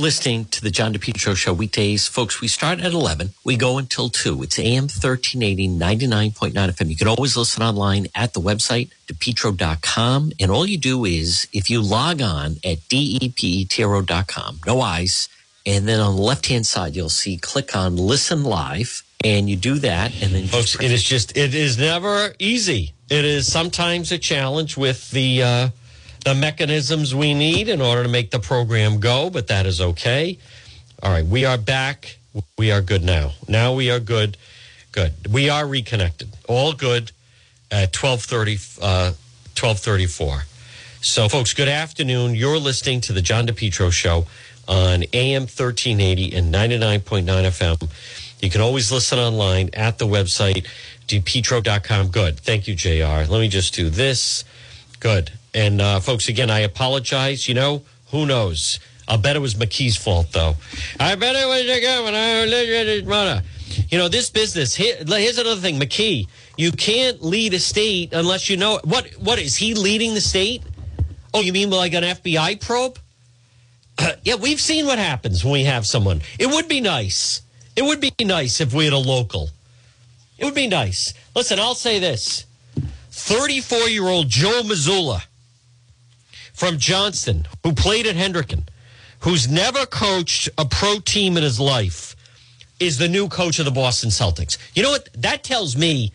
[0.07, 2.07] Listening to the John DePetro Show weekdays.
[2.07, 3.31] Folks, we start at 11.
[3.43, 4.41] We go until 2.
[4.41, 6.89] It's AM 1380, 99.9 FM.
[6.89, 10.31] You can always listen online at the website, depetro.com.
[10.39, 15.27] And all you do is, if you log on at depetro.com, no eyes,
[15.65, 19.03] and then on the left-hand side, you'll see click on listen live.
[19.25, 22.93] And you do that, and then Folks, it is just, it is never easy.
[23.09, 25.69] It is sometimes a challenge with the, uh,
[26.27, 30.37] the mechanisms we need in order to make the program go, but that is okay.
[31.01, 32.17] All right, we are back.
[32.57, 33.31] We are good now.
[33.47, 34.35] Now we are good.
[34.91, 35.13] Good.
[35.31, 36.27] We are reconnected.
[36.49, 37.13] All good
[37.71, 39.13] at 1230, uh,
[39.55, 40.43] 1234.
[40.99, 42.35] So, folks, good afternoon.
[42.35, 44.25] You're listening to the John DePetro Show
[44.67, 47.89] on AM 1380 and 99.9 FM.
[48.41, 50.67] You can always listen online at the website,
[51.07, 52.09] depetro.com.
[52.09, 52.37] Good.
[52.37, 53.31] Thank you, JR.
[53.31, 54.43] Let me just do this.
[54.99, 55.31] Good.
[55.53, 57.47] And uh, folks, again, I apologize.
[57.47, 58.79] You know, who knows?
[59.07, 60.55] I'll bet it was McKee's fault, though.
[60.99, 63.41] I bet it was the governor.
[63.89, 64.75] You know, this business.
[64.75, 66.27] Here, here's another thing, McKee.
[66.57, 69.07] You can't lead a state unless you know what.
[69.19, 70.63] What is he leading the state?
[71.33, 72.99] Oh, you mean like an FBI probe?
[74.23, 76.21] yeah, we've seen what happens when we have someone.
[76.39, 77.41] It would be nice.
[77.75, 79.49] It would be nice if we had a local.
[80.37, 81.13] It would be nice.
[81.35, 82.45] Listen, I'll say this
[83.11, 85.23] 34 year old Joe Mazzulla
[86.57, 88.63] from Johnston, who played at Hendricken,
[89.19, 92.15] who's never coached a pro team in his life,
[92.79, 94.57] is the new coach of the Boston Celtics.
[94.73, 95.07] You know what?
[95.13, 96.11] That tells me,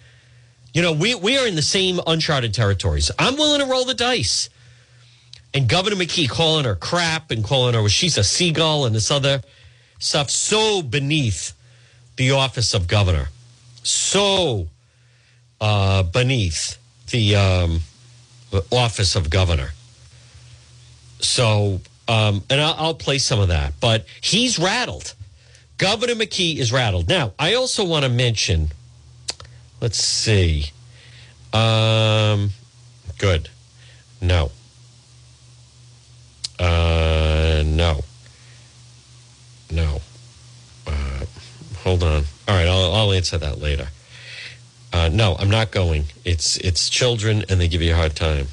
[0.74, 3.08] you know, we, we are in the same uncharted territories.
[3.20, 4.50] I'm willing to roll the dice.
[5.54, 9.12] And Governor McKee calling her crap and calling her, well, she's a seagull and this
[9.12, 9.42] other
[10.00, 11.52] stuff so beneath
[12.16, 13.28] the office of governor.
[13.84, 14.66] So
[15.60, 16.78] uh, beneath
[17.10, 17.80] the um,
[18.72, 19.70] office of governor.
[21.22, 25.14] So, um, and I'll, I'll play some of that, but he's rattled.
[25.78, 27.08] Governor McKee is rattled.
[27.08, 28.72] Now, I also want to mention,
[29.80, 30.70] let's see.
[31.52, 32.50] Um,
[33.18, 33.48] good.
[34.20, 34.50] No.
[36.58, 38.02] Uh, no.
[39.70, 40.00] No.
[40.86, 41.24] Uh,
[41.78, 42.24] hold on.
[42.46, 43.88] All right, I'll, I'll answer that later.
[44.92, 46.04] Uh, no, I'm not going.
[46.24, 48.48] It's it's children, and they give you a hard time.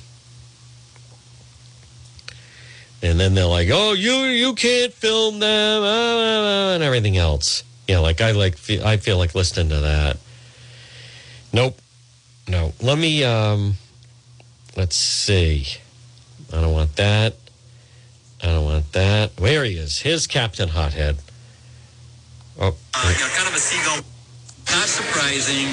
[3.02, 7.64] And then they're like, "Oh, you you can't film them," uh, and everything else.
[7.88, 10.18] Yeah, like I like I feel like listening to that.
[11.54, 11.80] Nope,
[12.48, 12.74] no.
[12.82, 13.76] Let me um,
[14.76, 15.66] let's see.
[16.52, 17.36] I don't want that.
[18.44, 19.40] I don't want that.
[19.40, 21.18] Where he is, his Captain Hothead.
[22.60, 24.04] Oh, uh, you know, kind of a seagull
[24.72, 25.66] not surprising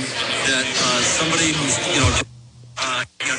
[0.46, 2.35] that uh, somebody who's, you know, you know,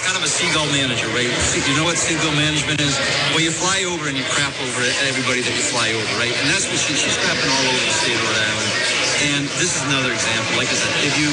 [0.07, 1.27] kind of a seagull manager, right?
[1.27, 2.95] You know what seagull management is?
[3.35, 6.31] Well, you fly over and you crap over everybody that you fly over, right?
[6.31, 8.71] And that's what she, she's crapping all over the state of Rhode Island.
[9.35, 10.55] And this is another example.
[10.55, 11.27] Like I said, if you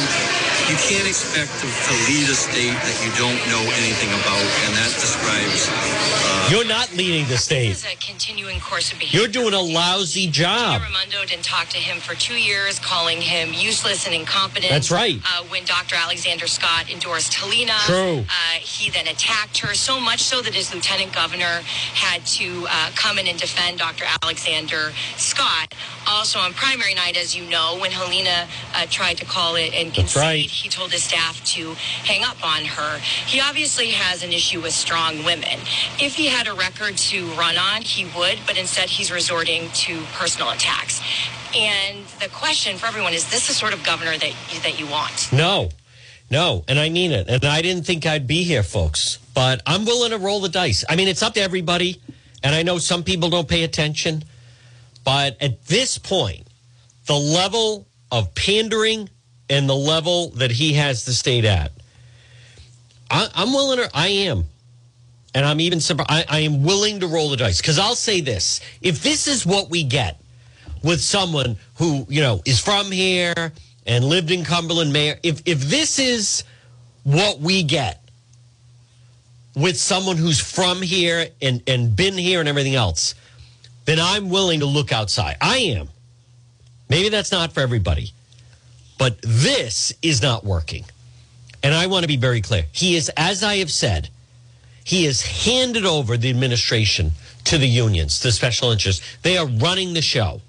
[0.68, 4.72] you can't expect to, to, lead a state that you don't know anything about, and
[4.72, 5.68] that describes.
[5.68, 7.68] Uh, You're not leading the state.
[7.68, 9.20] This is a continuing course of behavior.
[9.20, 10.80] You're doing a lousy job.
[10.80, 14.70] Gina Raimondo didn't talk to him for two years, calling him useless and incompetent.
[14.70, 15.20] That's right.
[15.24, 15.96] Uh, when Dr.
[15.96, 18.24] Alexander Scott endorsed Helena, True.
[18.24, 21.60] Uh, he then attacked her so much so that his lieutenant governor
[21.92, 24.04] had to uh, come in and defend Dr.
[24.22, 25.74] Alexander Scott.
[26.06, 29.92] Also on primary night, as you know, when Helena uh, tried to call it and
[29.92, 30.53] concede, right.
[30.54, 32.98] He told his staff to hang up on her.
[32.98, 35.58] He obviously has an issue with strong women.
[36.00, 40.02] If he had a record to run on, he would, but instead he's resorting to
[40.14, 41.02] personal attacks.
[41.56, 44.86] And the question for everyone is this the sort of governor that you, that you
[44.86, 45.32] want?
[45.32, 45.70] No.
[46.30, 47.28] No, and I mean it.
[47.28, 49.18] And I didn't think I'd be here, folks.
[49.34, 50.84] But I'm willing to roll the dice.
[50.88, 52.00] I mean, it's up to everybody.
[52.42, 54.24] And I know some people don't pay attention.
[55.04, 56.46] But at this point,
[57.06, 59.10] the level of pandering
[59.48, 61.72] and the level that he has the state at,
[63.10, 64.44] I, am willing to, I am.
[65.34, 65.80] And I'm even.
[66.08, 67.60] I, I am willing to roll the dice.
[67.60, 70.20] Because I'll say this if this is what we get
[70.84, 73.52] with someone who, you know, is from here
[73.84, 76.44] and lived in Cumberland Mayor, if, if this is
[77.02, 78.00] what we get
[79.56, 83.14] with someone who's from here and, and been here and everything else,
[83.84, 85.36] then I'm willing to look outside.
[85.40, 85.88] I am.
[86.88, 88.12] Maybe that's not for everybody,
[88.98, 90.84] but this is not working.
[91.62, 92.64] And I want to be very clear.
[92.72, 94.08] He is, as I have said,
[94.84, 97.12] he has handed over the administration
[97.44, 99.04] to the unions, the special interests.
[99.22, 100.42] They are running the show.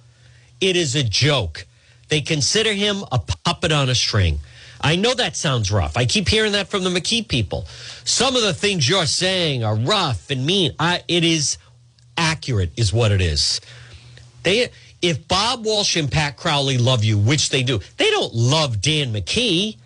[0.59, 1.65] It is a joke.
[2.09, 4.39] They consider him a puppet on a string.
[4.81, 5.97] I know that sounds rough.
[5.97, 7.65] I keep hearing that from the McKee people.
[8.03, 10.73] Some of the things you're saying are rough and mean.
[10.77, 11.57] I, it is
[12.17, 13.61] accurate, is what it is.
[14.43, 14.69] They,
[15.09, 19.13] if Bob Walsh and Pat Crowley love you, which they do, they don't love Dan
[19.13, 19.77] McKee.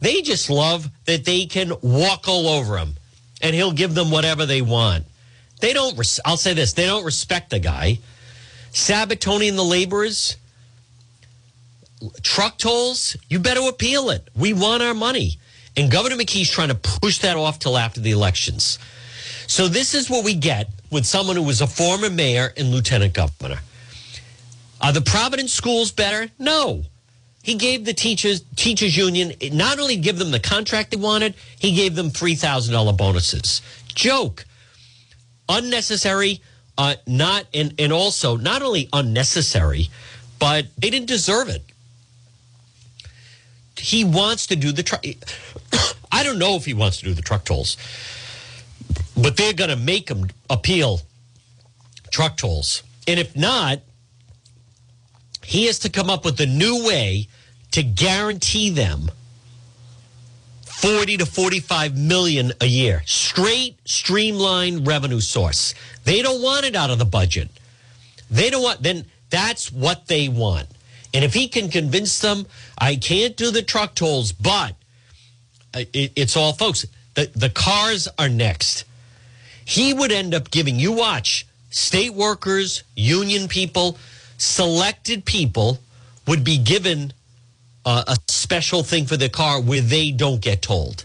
[0.00, 2.96] They just love that they can walk all over him
[3.42, 5.04] and he'll give them whatever they want.
[5.60, 7.98] They don't, res- I'll say this, they don't respect the guy.
[8.72, 10.36] Sabitoni and the laborers,
[12.22, 14.28] truck tolls, you better appeal it.
[14.34, 15.38] We want our money.
[15.76, 18.78] And Governor McKee's trying to push that off till after the elections.
[19.46, 23.14] So this is what we get with someone who was a former mayor and lieutenant
[23.14, 23.60] governor.
[24.80, 26.30] Are the Providence schools better?
[26.38, 26.84] No.
[27.42, 31.76] He gave the teachers teachers union not only give them the contract they wanted, he
[31.76, 33.62] gave them three thousand dollar bonuses.
[33.94, 34.44] Joke,
[35.48, 36.40] unnecessary.
[36.76, 39.88] Uh, not and and also not only unnecessary,
[40.40, 41.62] but they didn't deserve it.
[43.78, 45.04] He wants to do the truck.
[46.12, 47.76] I don't know if he wants to do the truck tolls,
[49.16, 51.00] but they're going to make him appeal
[52.10, 53.80] truck tolls, and if not,
[55.46, 57.28] he has to come up with a new way
[57.70, 59.10] to guarantee them
[60.62, 63.02] 40 to 45 million a year.
[63.06, 65.74] Straight streamlined revenue source.
[66.04, 67.48] They don't want it out of the budget.
[68.28, 70.66] They don't want then that's what they want.
[71.14, 74.74] And if he can convince them I can't do the truck tolls, but
[75.72, 76.86] uh, it, it's all folks.
[77.14, 78.84] The the cars are next.
[79.64, 83.96] He would end up giving you watch state workers, union people,
[84.38, 85.78] selected people
[86.26, 87.12] would be given
[87.84, 91.04] a special thing for the car where they don't get told.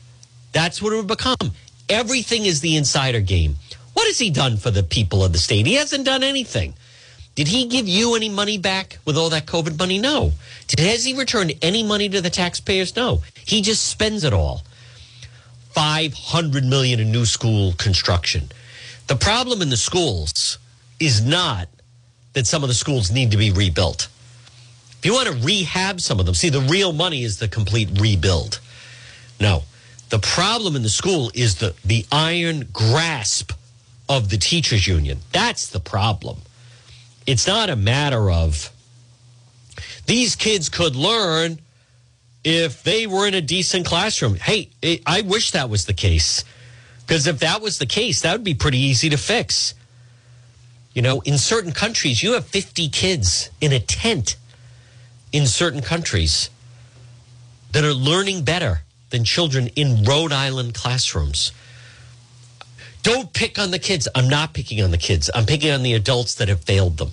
[0.51, 1.51] That's what it would become.
[1.88, 3.57] Everything is the insider game.
[3.93, 5.67] What has he done for the people of the state?
[5.67, 6.73] He hasn't done anything.
[7.36, 9.99] Did he give you any money back with all that COVID money?
[9.99, 10.32] No.
[10.67, 12.95] Did, has he returned any money to the taxpayers?
[12.95, 13.21] No.
[13.45, 14.63] He just spends it all.
[15.73, 18.51] 500 million in new school construction.
[19.07, 20.57] The problem in the schools
[20.99, 21.69] is not
[22.34, 24.07] that some of the schools need to be rebuilt.
[24.99, 27.99] If you want to rehab some of them, see, the real money is the complete
[27.99, 28.59] rebuild.
[29.39, 29.63] No,
[30.09, 33.53] the problem in the school is the, the iron grasp
[34.07, 35.19] of the teachers union.
[35.32, 36.41] That's the problem.
[37.25, 38.71] It's not a matter of
[40.05, 41.59] these kids could learn
[42.43, 44.36] if they were in a decent classroom.
[44.36, 46.43] Hey, it, I wish that was the case.
[46.99, 49.73] Because if that was the case, that would be pretty easy to fix.
[50.94, 54.36] You know, in certain countries, you have 50 kids in a tent
[55.32, 56.50] in certain countries
[57.72, 61.52] that are learning better than children in Rhode Island classrooms.
[63.04, 64.08] Don't pick on the kids.
[64.14, 65.30] I'm not picking on the kids.
[65.34, 67.12] I'm picking on the adults that have failed them.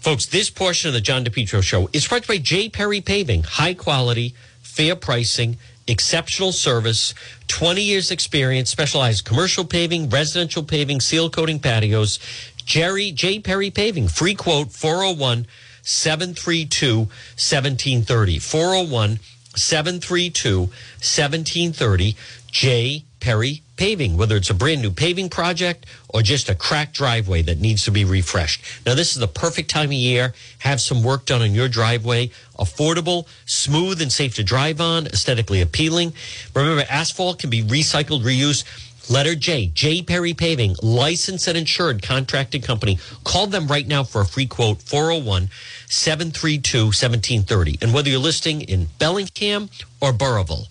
[0.00, 2.68] Folks, this portion of the John DePetro show is brought by J.
[2.68, 3.44] Perry Paving.
[3.44, 5.56] High quality, fair pricing,
[5.88, 7.14] exceptional service,
[7.48, 12.18] 20 years experience, specialized commercial paving, residential paving, seal coating patios.
[12.64, 13.40] Jerry J.
[13.40, 14.08] Perry Paving.
[14.08, 15.46] Free quote 401
[15.82, 18.38] 732 1730.
[18.38, 19.18] 401
[19.56, 22.16] 732 1730.
[22.50, 23.04] J.
[23.20, 27.60] Perry Paving, whether it's a brand new paving project or just a cracked driveway that
[27.60, 28.60] needs to be refreshed.
[28.84, 30.34] Now, this is the perfect time of year.
[30.58, 32.30] Have some work done on your driveway.
[32.58, 36.12] Affordable, smooth, and safe to drive on, aesthetically appealing.
[36.54, 38.64] Remember, asphalt can be recycled, reused.
[39.08, 40.02] Letter J, J.
[40.02, 42.98] Perry Paving, licensed and insured contracting company.
[43.22, 45.50] Call them right now for a free quote, 401
[45.86, 47.78] 732 1730.
[47.80, 49.70] And whether you're listing in Bellingham
[50.02, 50.66] or Burrillville,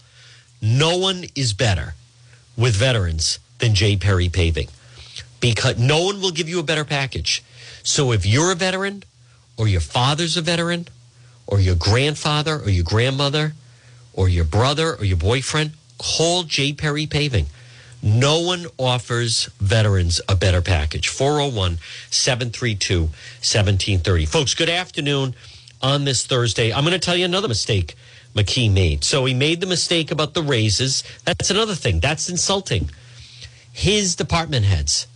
[0.61, 1.93] no one is better
[2.57, 3.95] with veterans than J.
[3.97, 4.67] Perry Paving
[5.39, 7.43] because no one will give you a better package.
[7.83, 9.03] So if you're a veteran
[9.57, 10.87] or your father's a veteran
[11.45, 13.53] or your grandfather or your grandmother
[14.13, 16.73] or your brother or your boyfriend, call J.
[16.73, 17.47] Perry Paving.
[18.03, 21.07] No one offers veterans a better package.
[21.07, 21.79] 401
[22.11, 24.25] 732 1730.
[24.25, 25.35] Folks, good afternoon
[25.81, 26.71] on this Thursday.
[26.71, 27.95] I'm going to tell you another mistake
[28.38, 29.03] McKee made.
[29.03, 31.03] So he made the mistake about the raises.
[31.25, 31.99] That's another thing.
[31.99, 32.89] That's insulting.
[33.73, 35.07] His department heads,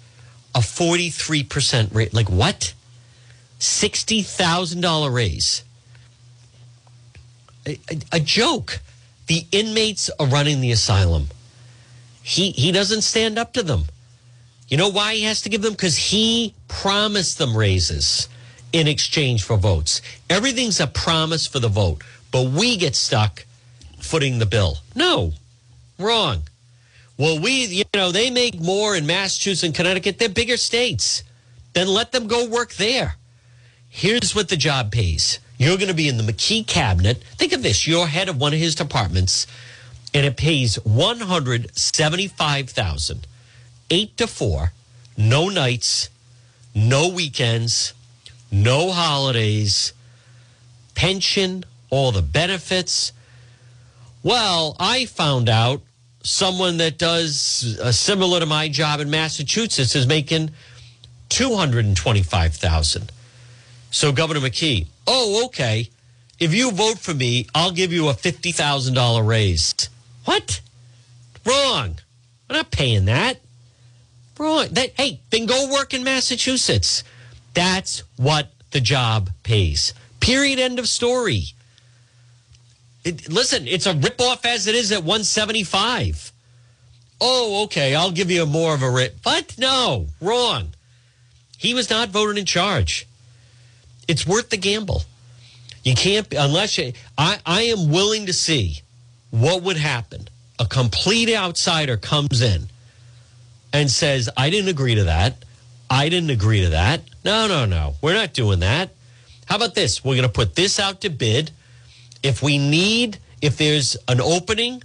[0.53, 2.13] a 43% rate.
[2.13, 2.73] Like what?
[3.59, 5.63] $60,000 raise.
[7.67, 8.79] A, a, a joke.
[9.27, 11.27] The inmates are running the asylum.
[12.23, 13.85] He, he doesn't stand up to them.
[14.67, 15.73] You know why he has to give them?
[15.73, 18.27] Because he promised them raises
[18.73, 20.01] in exchange for votes.
[20.29, 23.45] Everything's a promise for the vote but we get stuck
[23.99, 24.77] footing the bill.
[24.95, 25.33] No,
[25.99, 26.43] wrong.
[27.17, 30.17] Well, we, you know, they make more in Massachusetts and Connecticut.
[30.17, 31.23] They're bigger states.
[31.73, 33.15] Then let them go work there.
[33.89, 35.39] Here's what the job pays.
[35.57, 37.23] You're going to be in the McKee cabinet.
[37.37, 39.45] Think of this: you're head of one of his departments,
[40.13, 43.27] and it pays one hundred seventy-five thousand,
[43.91, 44.71] eight to four,
[45.15, 46.09] no nights,
[46.73, 47.93] no weekends,
[48.51, 49.93] no holidays,
[50.95, 53.11] pension, all the benefits.
[54.23, 55.81] Well, I found out
[56.23, 60.51] someone that does uh, similar to my job in Massachusetts is making
[61.29, 63.11] 225,000.
[63.91, 65.89] So Governor McKee, "Oh, okay.
[66.39, 69.75] If you vote for me, I'll give you a $50,000 raise."
[70.25, 70.61] What?
[71.45, 71.99] Wrong.
[72.49, 73.41] I'm not paying that.
[74.37, 74.67] Wrong.
[74.71, 77.03] That hey, then go work in Massachusetts.
[77.53, 79.93] That's what the job pays.
[80.19, 81.53] Period end of story.
[83.03, 86.31] It, listen, it's a ripoff as it is at 175.
[87.19, 89.21] Oh, okay, I'll give you a more of a rip.
[89.23, 90.73] But no, wrong.
[91.57, 93.07] He was not voted in charge.
[94.07, 95.03] It's worth the gamble.
[95.83, 96.93] You can't unless you.
[97.17, 98.81] I, I am willing to see
[99.31, 100.27] what would happen.
[100.59, 102.67] A complete outsider comes in
[103.73, 105.43] and says, "I didn't agree to that.
[105.89, 107.01] I didn't agree to that.
[107.23, 107.95] No, no, no.
[108.01, 108.91] We're not doing that.
[109.45, 110.03] How about this?
[110.03, 111.51] We're going to put this out to bid."
[112.23, 114.83] If we need, if there's an opening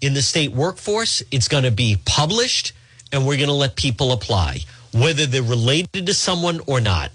[0.00, 2.72] in the state workforce, it's going to be published
[3.12, 4.60] and we're going to let people apply,
[4.92, 7.10] whether they're related to someone or not.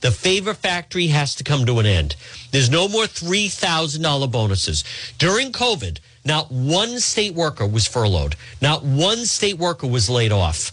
[0.00, 2.16] The favor factory has to come to an end.
[2.50, 4.84] There's no more $3,000 bonuses.
[5.18, 10.72] During COVID, not one state worker was furloughed, not one state worker was laid off.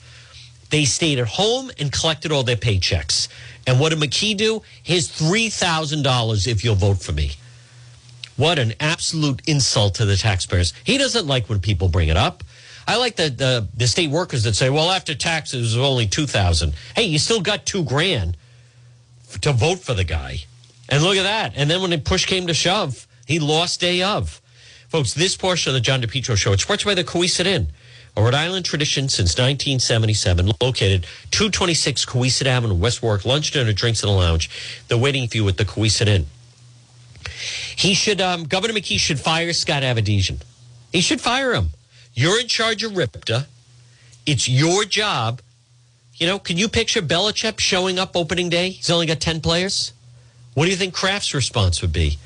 [0.70, 3.28] They stayed at home and collected all their paychecks.
[3.68, 4.64] And what did McKee do?
[4.82, 7.32] Here's $3,000 if you'll vote for me.
[8.38, 10.74] What an absolute insult to the taxpayers.
[10.84, 12.44] He doesn't like when people bring it up.
[12.88, 16.08] I like the, the, the state workers that say, well, after taxes, it was only
[16.08, 18.36] 2000 Hey, you still got two grand
[19.42, 20.40] to vote for the guy.
[20.90, 21.54] And look at that.
[21.56, 24.42] And then when the push came to shove, he lost day of.
[24.90, 27.68] Folks, this portion of the John DePetro show, it's you by the Cowesett Inn.
[28.18, 33.24] A Rhode Island tradition since 1977, located 226 Cowesett Avenue, West Warwick.
[33.24, 34.50] Lunch, dinner, drinks in the lounge.
[34.90, 36.26] They're waiting for you at the Cowesett Inn.
[37.76, 40.42] He should, um, Governor McKee should fire Scott Avedisian.
[40.92, 41.70] He should fire him.
[42.14, 43.46] You're in charge of RIPTA.
[44.26, 45.42] It's your job.
[46.16, 48.70] You know, can you picture Belichick showing up opening day?
[48.70, 49.94] He's only got 10 players.
[50.54, 52.18] What do you think Kraft's response would be?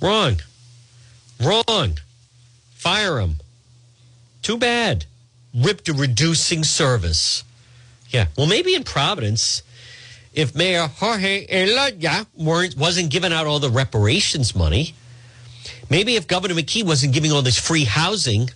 [0.00, 0.36] Wrong.
[1.40, 1.98] Wrong.
[2.74, 3.36] Fire him.
[4.42, 5.06] Too bad.
[5.56, 7.42] RIPTA reducing service.
[8.10, 8.26] Yeah.
[8.36, 9.62] Well, maybe in Providence,
[10.34, 14.94] if Mayor Jorge Elorza weren't wasn't giving out all the reparations money,
[15.88, 18.50] maybe if Governor McKee wasn't giving all this free housing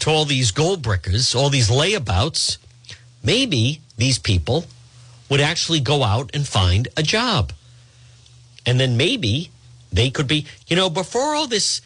[0.00, 2.58] to all these gold brickers, all these layabouts,
[3.22, 4.64] maybe these people
[5.28, 7.52] would actually go out and find a job.
[8.66, 9.50] And then maybe
[9.92, 11.80] they could be, you know, before all this,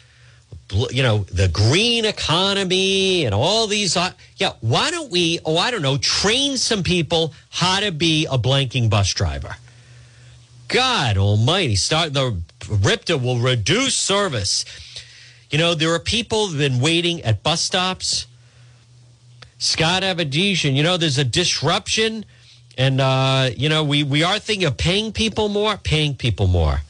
[0.71, 5.71] you know, the green economy and all these, uh, yeah, why don't we, oh, I
[5.71, 9.55] don't know, train some people how to be a blanking bus driver?
[10.67, 14.65] God almighty, start the RIPTA will reduce service.
[15.51, 18.25] You know, there are people who've been waiting at bus stops.
[19.59, 22.25] Scott Avedisian, you know, there's a disruption.
[22.77, 26.81] And, uh, you know, we, we are thinking of paying people more, paying people more.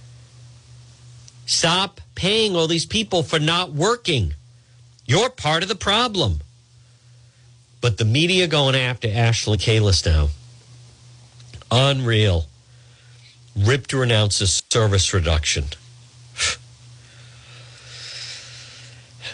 [1.46, 4.34] Stop paying all these people for not working.
[5.06, 6.40] You're part of the problem.
[7.82, 10.30] But the media going after Ashley Kalus now.
[11.70, 12.46] Unreal.
[13.58, 15.66] RIPTA announces service reduction.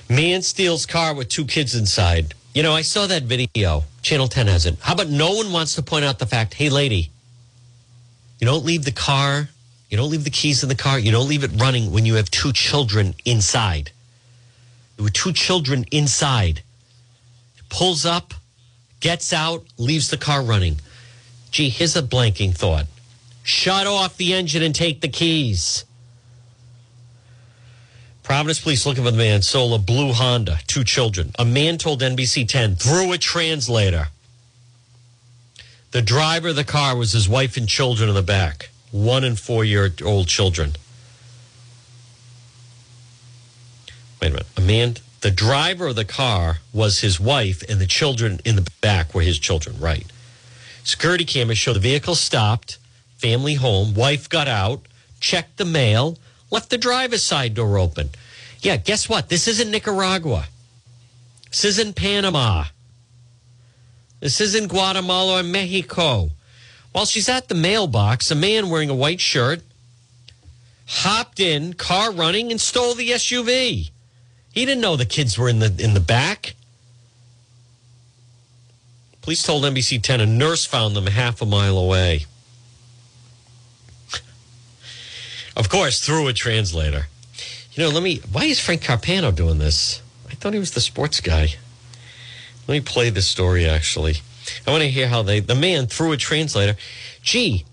[0.09, 2.33] Man steals car with two kids inside.
[2.53, 3.83] You know, I saw that video.
[4.01, 4.77] Channel 10 has it.
[4.81, 7.11] How about no one wants to point out the fact, hey, lady,
[8.39, 9.49] you don't leave the car,
[9.89, 12.15] you don't leave the keys in the car, you don't leave it running when you
[12.15, 13.91] have two children inside.
[14.95, 16.61] There were two children inside.
[17.69, 18.33] Pulls up,
[18.99, 20.79] gets out, leaves the car running.
[21.51, 22.85] Gee, here's a blanking thought
[23.43, 25.85] shut off the engine and take the keys.
[28.21, 31.31] Providence police looking for the man, stole a blue Honda, two children.
[31.39, 34.09] A man told NBC 10 through a translator.
[35.91, 39.39] The driver of the car was his wife and children in the back, one and
[39.39, 40.73] four year old children.
[44.21, 44.47] Wait a minute.
[44.57, 48.67] A man, the driver of the car was his wife, and the children in the
[48.81, 50.05] back were his children, right?
[50.83, 52.77] Security cameras show the vehicle stopped,
[53.17, 54.81] family home, wife got out,
[55.19, 56.17] checked the mail,
[56.51, 58.09] left the driver's side door open.
[58.61, 59.29] Yeah, guess what?
[59.29, 60.47] This isn't Nicaragua.
[61.49, 62.65] This isn't Panama.
[64.19, 66.29] This isn't Guatemala or Mexico.
[66.91, 69.61] While she's at the mailbox, a man wearing a white shirt
[70.87, 73.91] hopped in, car running, and stole the SUV.
[74.51, 76.55] He didn't know the kids were in the in the back.
[79.21, 82.25] Police told NBC 10 a nurse found them half a mile away.
[85.55, 87.07] Of course, through a translator.
[87.73, 88.21] You know, let me.
[88.31, 90.01] Why is Frank Carpano doing this?
[90.29, 91.49] I thought he was the sports guy.
[92.67, 93.67] Let me play this story.
[93.67, 94.21] Actually,
[94.65, 95.39] I want to hear how they.
[95.39, 96.75] The man through a translator.
[97.21, 97.65] Gee,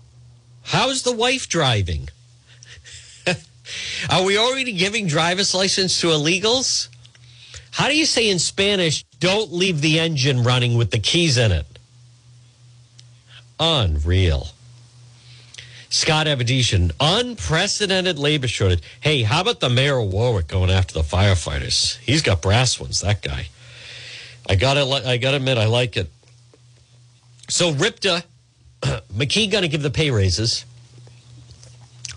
[0.63, 2.09] how's the wife driving?
[4.09, 6.89] Are we already giving driver's license to illegals?
[7.71, 9.03] How do you say in Spanish?
[9.19, 11.65] Don't leave the engine running with the keys in it.
[13.59, 14.47] Unreal.
[15.89, 18.83] Scott Avedisian, unprecedented labor shortage.
[18.99, 21.97] Hey, how about the mayor of Warwick going after the firefighters?
[21.99, 23.47] He's got brass ones, that guy.
[24.49, 26.09] I gotta, I gotta admit, I like it.
[27.49, 28.23] So RIPTA,
[28.81, 30.65] McKee going to give the pay raises.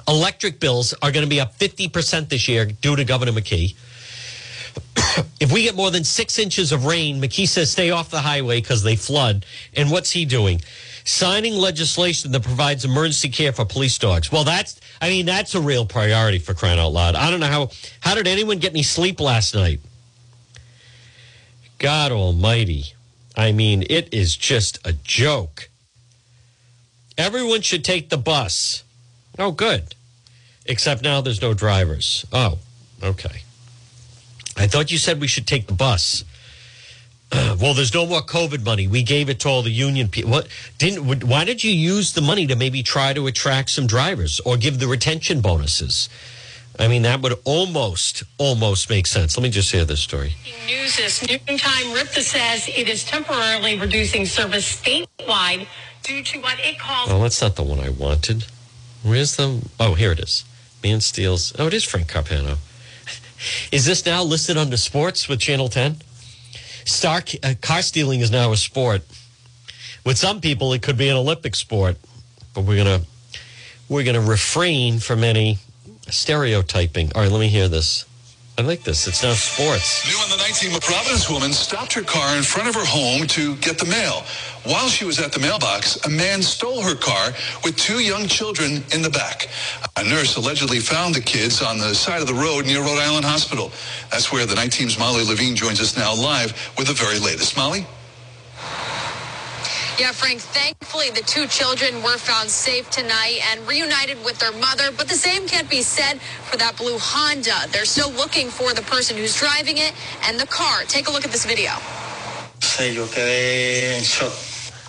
[0.09, 3.75] Electric bills are going to be up 50% this year due to Governor McKee.
[5.41, 8.61] if we get more than six inches of rain, McKee says stay off the highway
[8.61, 9.47] because they flood.
[9.75, 10.61] And what's he doing?
[11.05, 14.31] signing legislation that provides emergency care for police dogs.
[14.31, 17.15] Well, that's, I mean, that's a real priority for crying out loud.
[17.15, 17.71] I don't know how,
[18.01, 19.81] how did anyone get any sleep last night?
[21.79, 22.95] God almighty.
[23.37, 25.71] I mean, it is just a joke.
[27.17, 28.83] Everyone should take the bus.
[29.39, 29.95] Oh, good.
[30.67, 32.27] Except now there's no drivers.
[32.33, 32.59] Oh,
[33.03, 33.43] okay.
[34.57, 36.25] I thought you said we should take the bus.
[37.33, 38.89] Uh, well, there's no more COVID money.
[38.89, 40.33] We gave it to all the union people.
[40.33, 41.25] What didn't?
[41.25, 44.81] Why did you use the money to maybe try to attract some drivers or give
[44.81, 46.09] the retention bonuses?
[46.81, 49.37] I mean, that would almost, almost make sense.
[49.37, 50.35] Let me just hear this story.
[50.67, 51.95] News this noontime.
[51.95, 55.67] RIPTA says it is temporarily reducing service statewide
[56.03, 57.11] due to what it calls.
[57.11, 58.47] Oh, that's not the one I wanted.
[59.03, 59.63] Where's the?
[59.79, 60.47] Oh, here it is.
[60.83, 61.53] Man steals.
[61.59, 62.57] Oh, it is Frank Carpano.
[63.73, 65.97] Is this now listed under sports with Channel 10?
[66.87, 69.03] Star uh, car stealing is now a sport.
[70.05, 71.97] With some people, it could be an Olympic sport,
[72.55, 73.03] but we're gonna
[73.89, 75.59] we're gonna refrain from any
[76.11, 77.13] stereotyping.
[77.15, 78.05] All right, let me hear this.
[78.59, 79.09] I like this.
[79.09, 80.07] It's now sports.
[80.07, 83.27] New on the 19, a Providence woman stopped her car in front of her home
[83.29, 84.23] to get the mail.
[84.65, 87.31] While she was at the mailbox, a man stole her car
[87.65, 89.49] with two young children in the back.
[89.97, 93.25] A nurse allegedly found the kids on the side of the road near Rhode Island
[93.25, 93.73] Hospital.
[94.11, 97.57] That's where the night team's Molly Levine joins us now live with the very latest.
[97.57, 97.87] Molly?
[100.01, 104.85] Yeah, Frank, thankfully the two children were found safe tonight and reunited with their mother,
[104.97, 107.69] but the same can't be said for that blue Honda.
[107.71, 109.93] They're still looking for the person who's driving it
[110.25, 110.85] and the car.
[110.85, 111.73] Take a look at this video.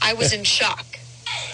[0.01, 0.85] I was in shock.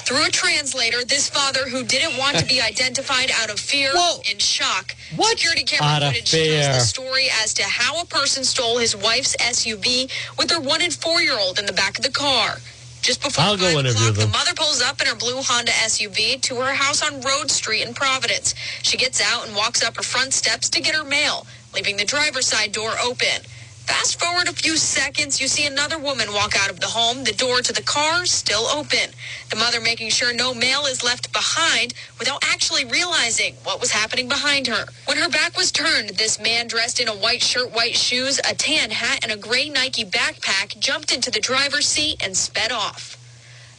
[0.05, 4.21] Through a translator, this father who didn't want to be identified out of fear Whoa.
[4.31, 4.95] in shock.
[5.15, 5.39] What?
[5.39, 9.35] Security camera Out footage shows the story as to how a person stole his wife's
[9.37, 12.57] SUV with their one and four year old in the back of the car.
[13.01, 15.71] Just before I'll go 5 interview o'clock, the mother pulls up in her blue Honda
[15.71, 18.53] SUV to her house on Road Street in Providence.
[18.81, 22.05] She gets out and walks up her front steps to get her mail, leaving the
[22.05, 23.43] driver's side door open.
[23.87, 27.33] Fast forward a few seconds, you see another woman walk out of the home, the
[27.33, 29.11] door to the car still open.
[29.49, 34.27] The mother making sure no mail is left behind without actually realizing what was happening
[34.29, 34.85] behind her.
[35.05, 38.55] When her back was turned, this man dressed in a white shirt, white shoes, a
[38.55, 43.16] tan hat, and a gray Nike backpack jumped into the driver's seat and sped off.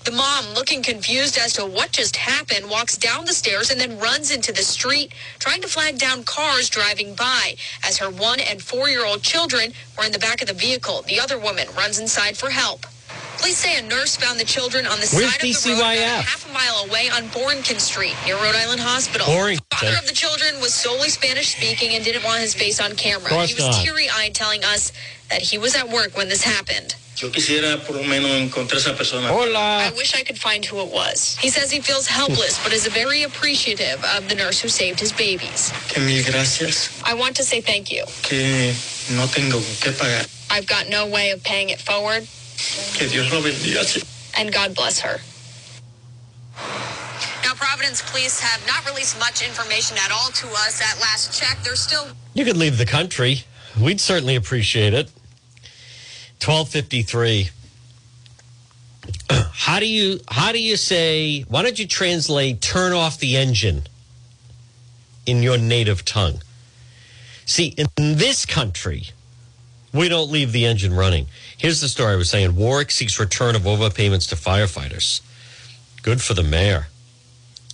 [0.08, 3.98] The mom, looking confused as to what just happened, walks down the stairs and then
[3.98, 7.56] runs into the street, trying to flag down cars driving by.
[7.84, 11.02] As her one and four year old children were in the back of the vehicle,
[11.02, 12.86] the other woman runs inside for help.
[13.36, 16.24] Police say a nurse found the children on the Where's side of the road about
[16.24, 19.26] half a mile away on Borinquen Street near Rhode Island Hospital.
[19.26, 19.60] Borinquen.
[19.68, 22.96] The father of the children was solely Spanish speaking and didn't want his face on
[22.96, 23.28] camera.
[23.44, 24.90] He was teary eyed, telling us
[25.28, 26.96] that he was at work when this happened.
[27.20, 29.28] Yo quisiera por lo menos encontrar esa persona.
[29.32, 31.36] I wish I could find who it was.
[31.40, 35.10] He says he feels helpless, but is very appreciative of the nurse who saved his
[35.12, 35.72] babies.
[35.88, 36.90] Que mil gracias.
[37.04, 38.04] I want to say thank you.
[38.22, 38.72] Que
[39.16, 40.28] no tengo que pagar.
[40.50, 42.26] I've got no way of paying it forward,
[42.94, 43.82] Que Dios lo bendiga.
[44.38, 45.20] and God bless her.
[47.42, 51.58] Now, Providence police have not released much information at all to us at last check.
[51.64, 53.42] They're still You could leave the country.
[53.80, 55.10] We'd certainly appreciate it.
[56.40, 57.50] 1253.
[59.30, 63.82] How do you how do you say why don't you translate turn off the engine
[65.26, 66.40] in your native tongue?
[67.44, 69.08] See, in this country,
[69.92, 71.26] we don't leave the engine running.
[71.56, 72.54] Here's the story I was saying.
[72.56, 75.22] Warwick seeks return of overpayments to firefighters.
[76.02, 76.88] Good for the mayor.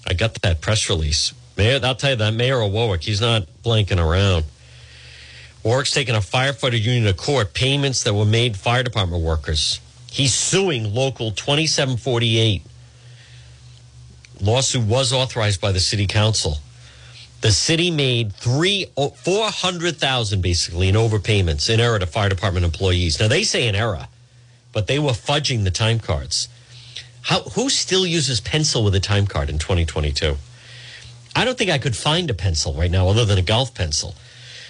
[0.07, 1.33] I got that press release.
[1.57, 4.45] Mayor, I'll tell you that Mayor of Warwick, he's not blanking around.
[5.65, 9.81] Warwick's taking a firefighter union to court, payments that were made fire department workers.
[10.12, 12.62] He's suing local 2748.
[14.43, 16.59] Lawsuit was authorized by the city council.
[17.41, 22.29] The city made three oh, four hundred thousand basically in overpayments in error to fire
[22.29, 23.19] department employees.
[23.19, 24.09] Now they say in error,
[24.73, 26.49] but they were fudging the time cards.
[27.23, 30.37] How who still uses pencil with a time card in 2022?
[31.37, 34.15] I don't think I could find a pencil right now other than a golf pencil.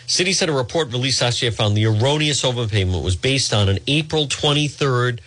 [0.07, 3.79] City said a report released last year found the erroneous overpayment was based on an
[3.87, 5.21] April 23rd,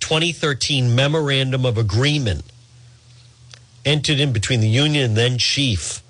[0.00, 2.44] 2013 memorandum of agreement
[3.84, 6.02] entered in between the union and then chief.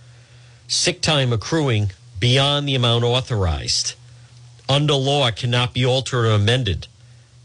[0.67, 1.91] Sick time accruing
[2.21, 3.95] beyond the amount authorized.
[4.69, 6.87] Under law, cannot be altered or amended.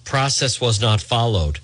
[0.04, 1.60] Process was not followed.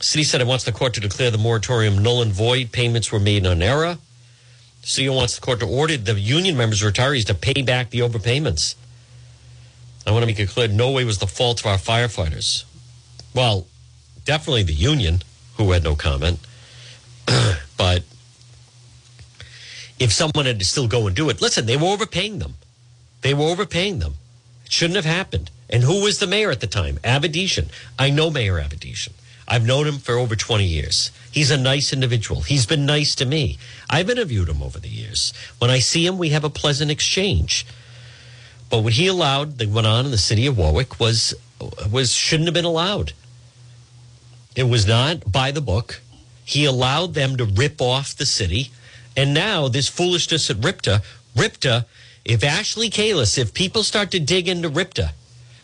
[0.00, 2.72] City said it wants the court to declare the moratorium null and void.
[2.72, 3.98] Payments were made on error.
[4.84, 8.74] City wants the court to order the union members, retirees, to pay back the overpayments.
[10.06, 12.64] I want to make it clear no way was the fault of our firefighters.
[13.34, 13.66] Well,
[14.26, 15.22] definitely the union,
[15.56, 16.38] who had no comment.
[17.78, 18.04] but
[19.98, 22.54] if someone had to still go and do it, listen, they were overpaying them.
[23.22, 24.14] They were overpaying them.
[24.66, 25.50] It shouldn't have happened.
[25.70, 26.98] And who was the mayor at the time?
[26.98, 27.68] Avedisian.
[27.98, 29.12] I know Mayor Avedisian.
[29.48, 31.10] I've known him for over 20 years.
[31.34, 32.42] He's a nice individual.
[32.42, 33.58] He's been nice to me.
[33.90, 35.32] I've interviewed him over the years.
[35.58, 37.66] When I see him, we have a pleasant exchange.
[38.70, 41.34] But what he allowed that went on in the city of Warwick was
[41.90, 43.14] was shouldn't have been allowed.
[44.54, 46.02] It was not by the book.
[46.44, 48.70] He allowed them to rip off the city.
[49.16, 51.02] And now this foolishness at RIPTA,
[51.34, 51.86] RIPTA,
[52.24, 55.14] if Ashley Kalus, if people start to dig into RIPTA,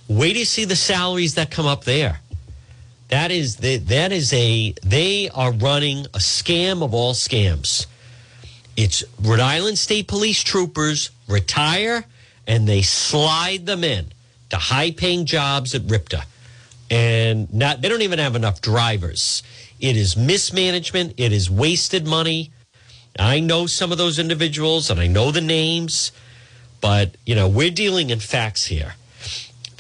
[0.08, 2.22] wait to see the salaries that come up there.
[3.10, 7.86] That is the, that is a they are running a scam of all scams.
[8.76, 12.04] It's Rhode Island State Police troopers retire
[12.46, 14.12] and they slide them in
[14.50, 16.24] to high paying jobs at RIPTA.
[16.88, 19.42] And not, they don't even have enough drivers.
[19.80, 22.52] It is mismanagement, it is wasted money.
[23.18, 26.12] I know some of those individuals and I know the names,
[26.80, 28.94] but you know, we're dealing in facts here.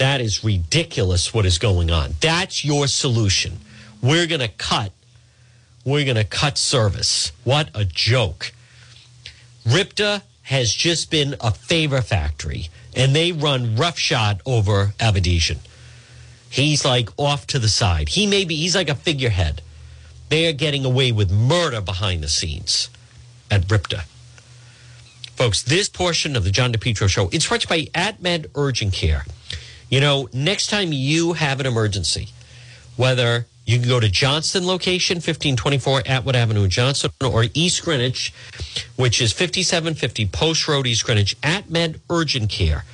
[0.00, 2.14] That is ridiculous what is going on.
[2.20, 3.58] That's your solution.
[4.02, 4.92] We're going to cut
[5.84, 7.32] we're going to cut service.
[7.44, 8.52] What a joke.
[9.66, 15.58] RIPTA has just been a favor factory and they run roughshod over Avedisian.
[16.48, 18.10] He's like off to the side.
[18.10, 19.62] He may be, he's like a figurehead.
[20.28, 22.90] They are getting away with murder behind the scenes
[23.50, 24.04] at RIPTA.
[25.36, 29.24] Folks, this portion of the John DePetro show, it's brought by AtMed Urgent Care.
[29.90, 32.28] You know, next time you have an emergency,
[32.96, 38.32] whether you can go to Johnston location, 1524 Atwood Avenue in Johnston, or East Greenwich,
[38.96, 42.84] which is 5750 Post Road, East Greenwich, at Med Urgent Care.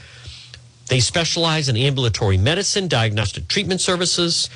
[0.89, 4.49] They specialize in ambulatory medicine, diagnostic treatment services,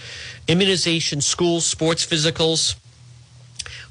[0.49, 2.77] immunization, schools, sports physicals,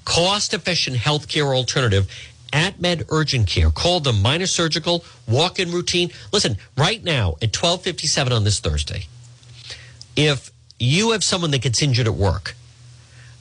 [0.06, 2.10] cost efficient healthcare alternative.
[2.52, 3.70] AtMed Urgent Care.
[3.72, 6.12] Call them minor surgical, walk in routine.
[6.32, 9.08] Listen, right now at 1257 on this Thursday,
[10.16, 12.56] if you have someone that gets injured at work,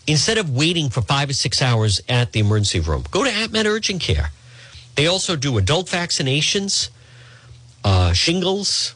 [0.07, 3.53] instead of waiting for five or six hours at the emergency room, go to at
[3.53, 4.31] Med Urgent Care.
[4.97, 6.91] They also do adult vaccinations,
[7.85, 8.95] uh, shingles,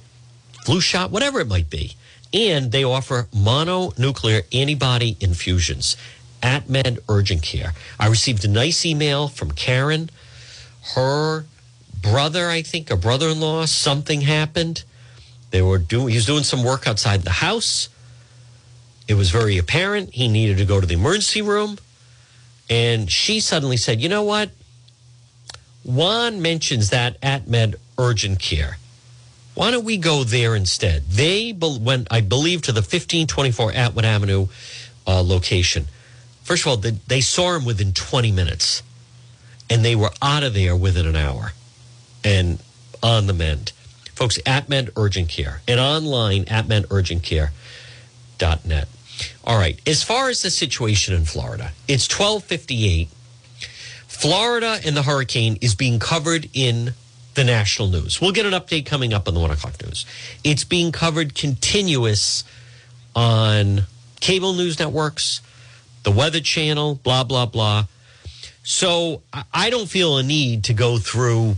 [0.64, 1.92] flu shot, whatever it might be.
[2.34, 5.96] And they offer mononuclear antibody infusions.
[6.42, 7.72] AtMed Urgent Care.
[7.98, 10.10] I received a nice email from Karen.
[10.94, 11.46] Her
[12.00, 14.84] brother, I think, a brother in law, something happened.
[15.50, 17.88] They were doing, he was doing some work outside the house.
[19.08, 21.78] It was very apparent he needed to go to the emergency room.
[22.68, 24.50] And she suddenly said, You know what?
[25.84, 28.78] Juan mentions that at Med Urgent Care.
[29.54, 31.04] Why don't we go there instead?
[31.08, 34.46] They went, I believe, to the 1524 Atwood Avenue
[35.06, 35.86] uh, location.
[36.42, 38.82] First of all, they, they saw him within 20 minutes
[39.70, 41.52] and they were out of there within an hour
[42.24, 42.58] and
[43.02, 43.72] on the mend.
[44.14, 48.88] Folks, AtMed Urgent Care and online at medurgentcare.net.
[49.44, 49.80] All right.
[49.86, 53.08] As far as the situation in Florida, it's 1258.
[54.06, 56.94] Florida and the hurricane is being covered in
[57.34, 58.20] the national news.
[58.20, 60.06] We'll get an update coming up on the one o'clock news.
[60.44, 62.44] It's being covered continuous
[63.16, 63.82] on
[64.20, 65.40] cable news networks,
[66.02, 67.86] the Weather Channel, blah, blah, blah.
[68.62, 69.22] So
[69.52, 71.56] I don't feel a need to go through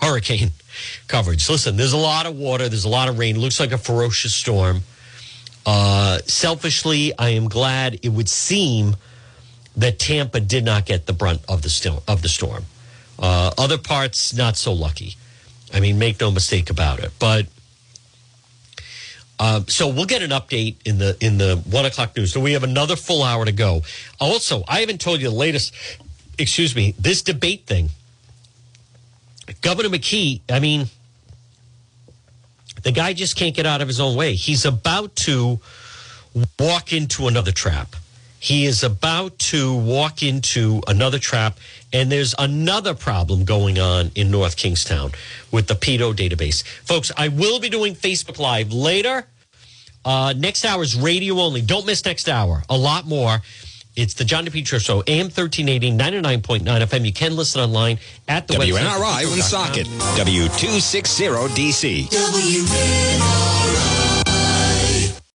[0.00, 0.50] hurricane
[1.08, 1.48] coverage.
[1.48, 3.36] Listen, there's a lot of water, there's a lot of rain.
[3.36, 4.82] It looks like a ferocious storm.
[5.64, 8.96] Uh, selfishly, I am glad it would seem
[9.76, 12.00] that Tampa did not get the brunt of the storm.
[12.08, 12.64] Of the storm.
[13.18, 15.16] Uh, other parts, not so lucky.
[15.72, 17.12] I mean, make no mistake about it.
[17.18, 17.46] But
[19.42, 22.32] uh, so we'll get an update in the in the one o'clock news.
[22.32, 23.82] So we have another full hour to go.
[24.20, 25.74] Also, I haven't told you the latest.
[26.38, 27.88] Excuse me, this debate thing.
[29.60, 30.42] Governor McKee.
[30.48, 30.86] I mean,
[32.84, 34.34] the guy just can't get out of his own way.
[34.34, 35.58] He's about to
[36.60, 37.96] walk into another trap.
[38.38, 41.58] He is about to walk into another trap,
[41.92, 45.10] and there's another problem going on in North Kingstown
[45.50, 46.62] with the pedo database.
[46.84, 49.26] Folks, I will be doing Facebook Live later.
[50.04, 51.62] Uh, next hour is radio only.
[51.62, 52.62] Don't miss next hour.
[52.68, 53.38] A lot more.
[53.94, 57.04] It's the John DePetro Show, AM 1380, 99.9 FM.
[57.04, 59.26] You can listen online at the WNRI website.
[59.26, 62.08] Woonsocket, W260DC.
[62.08, 64.01] WNRI.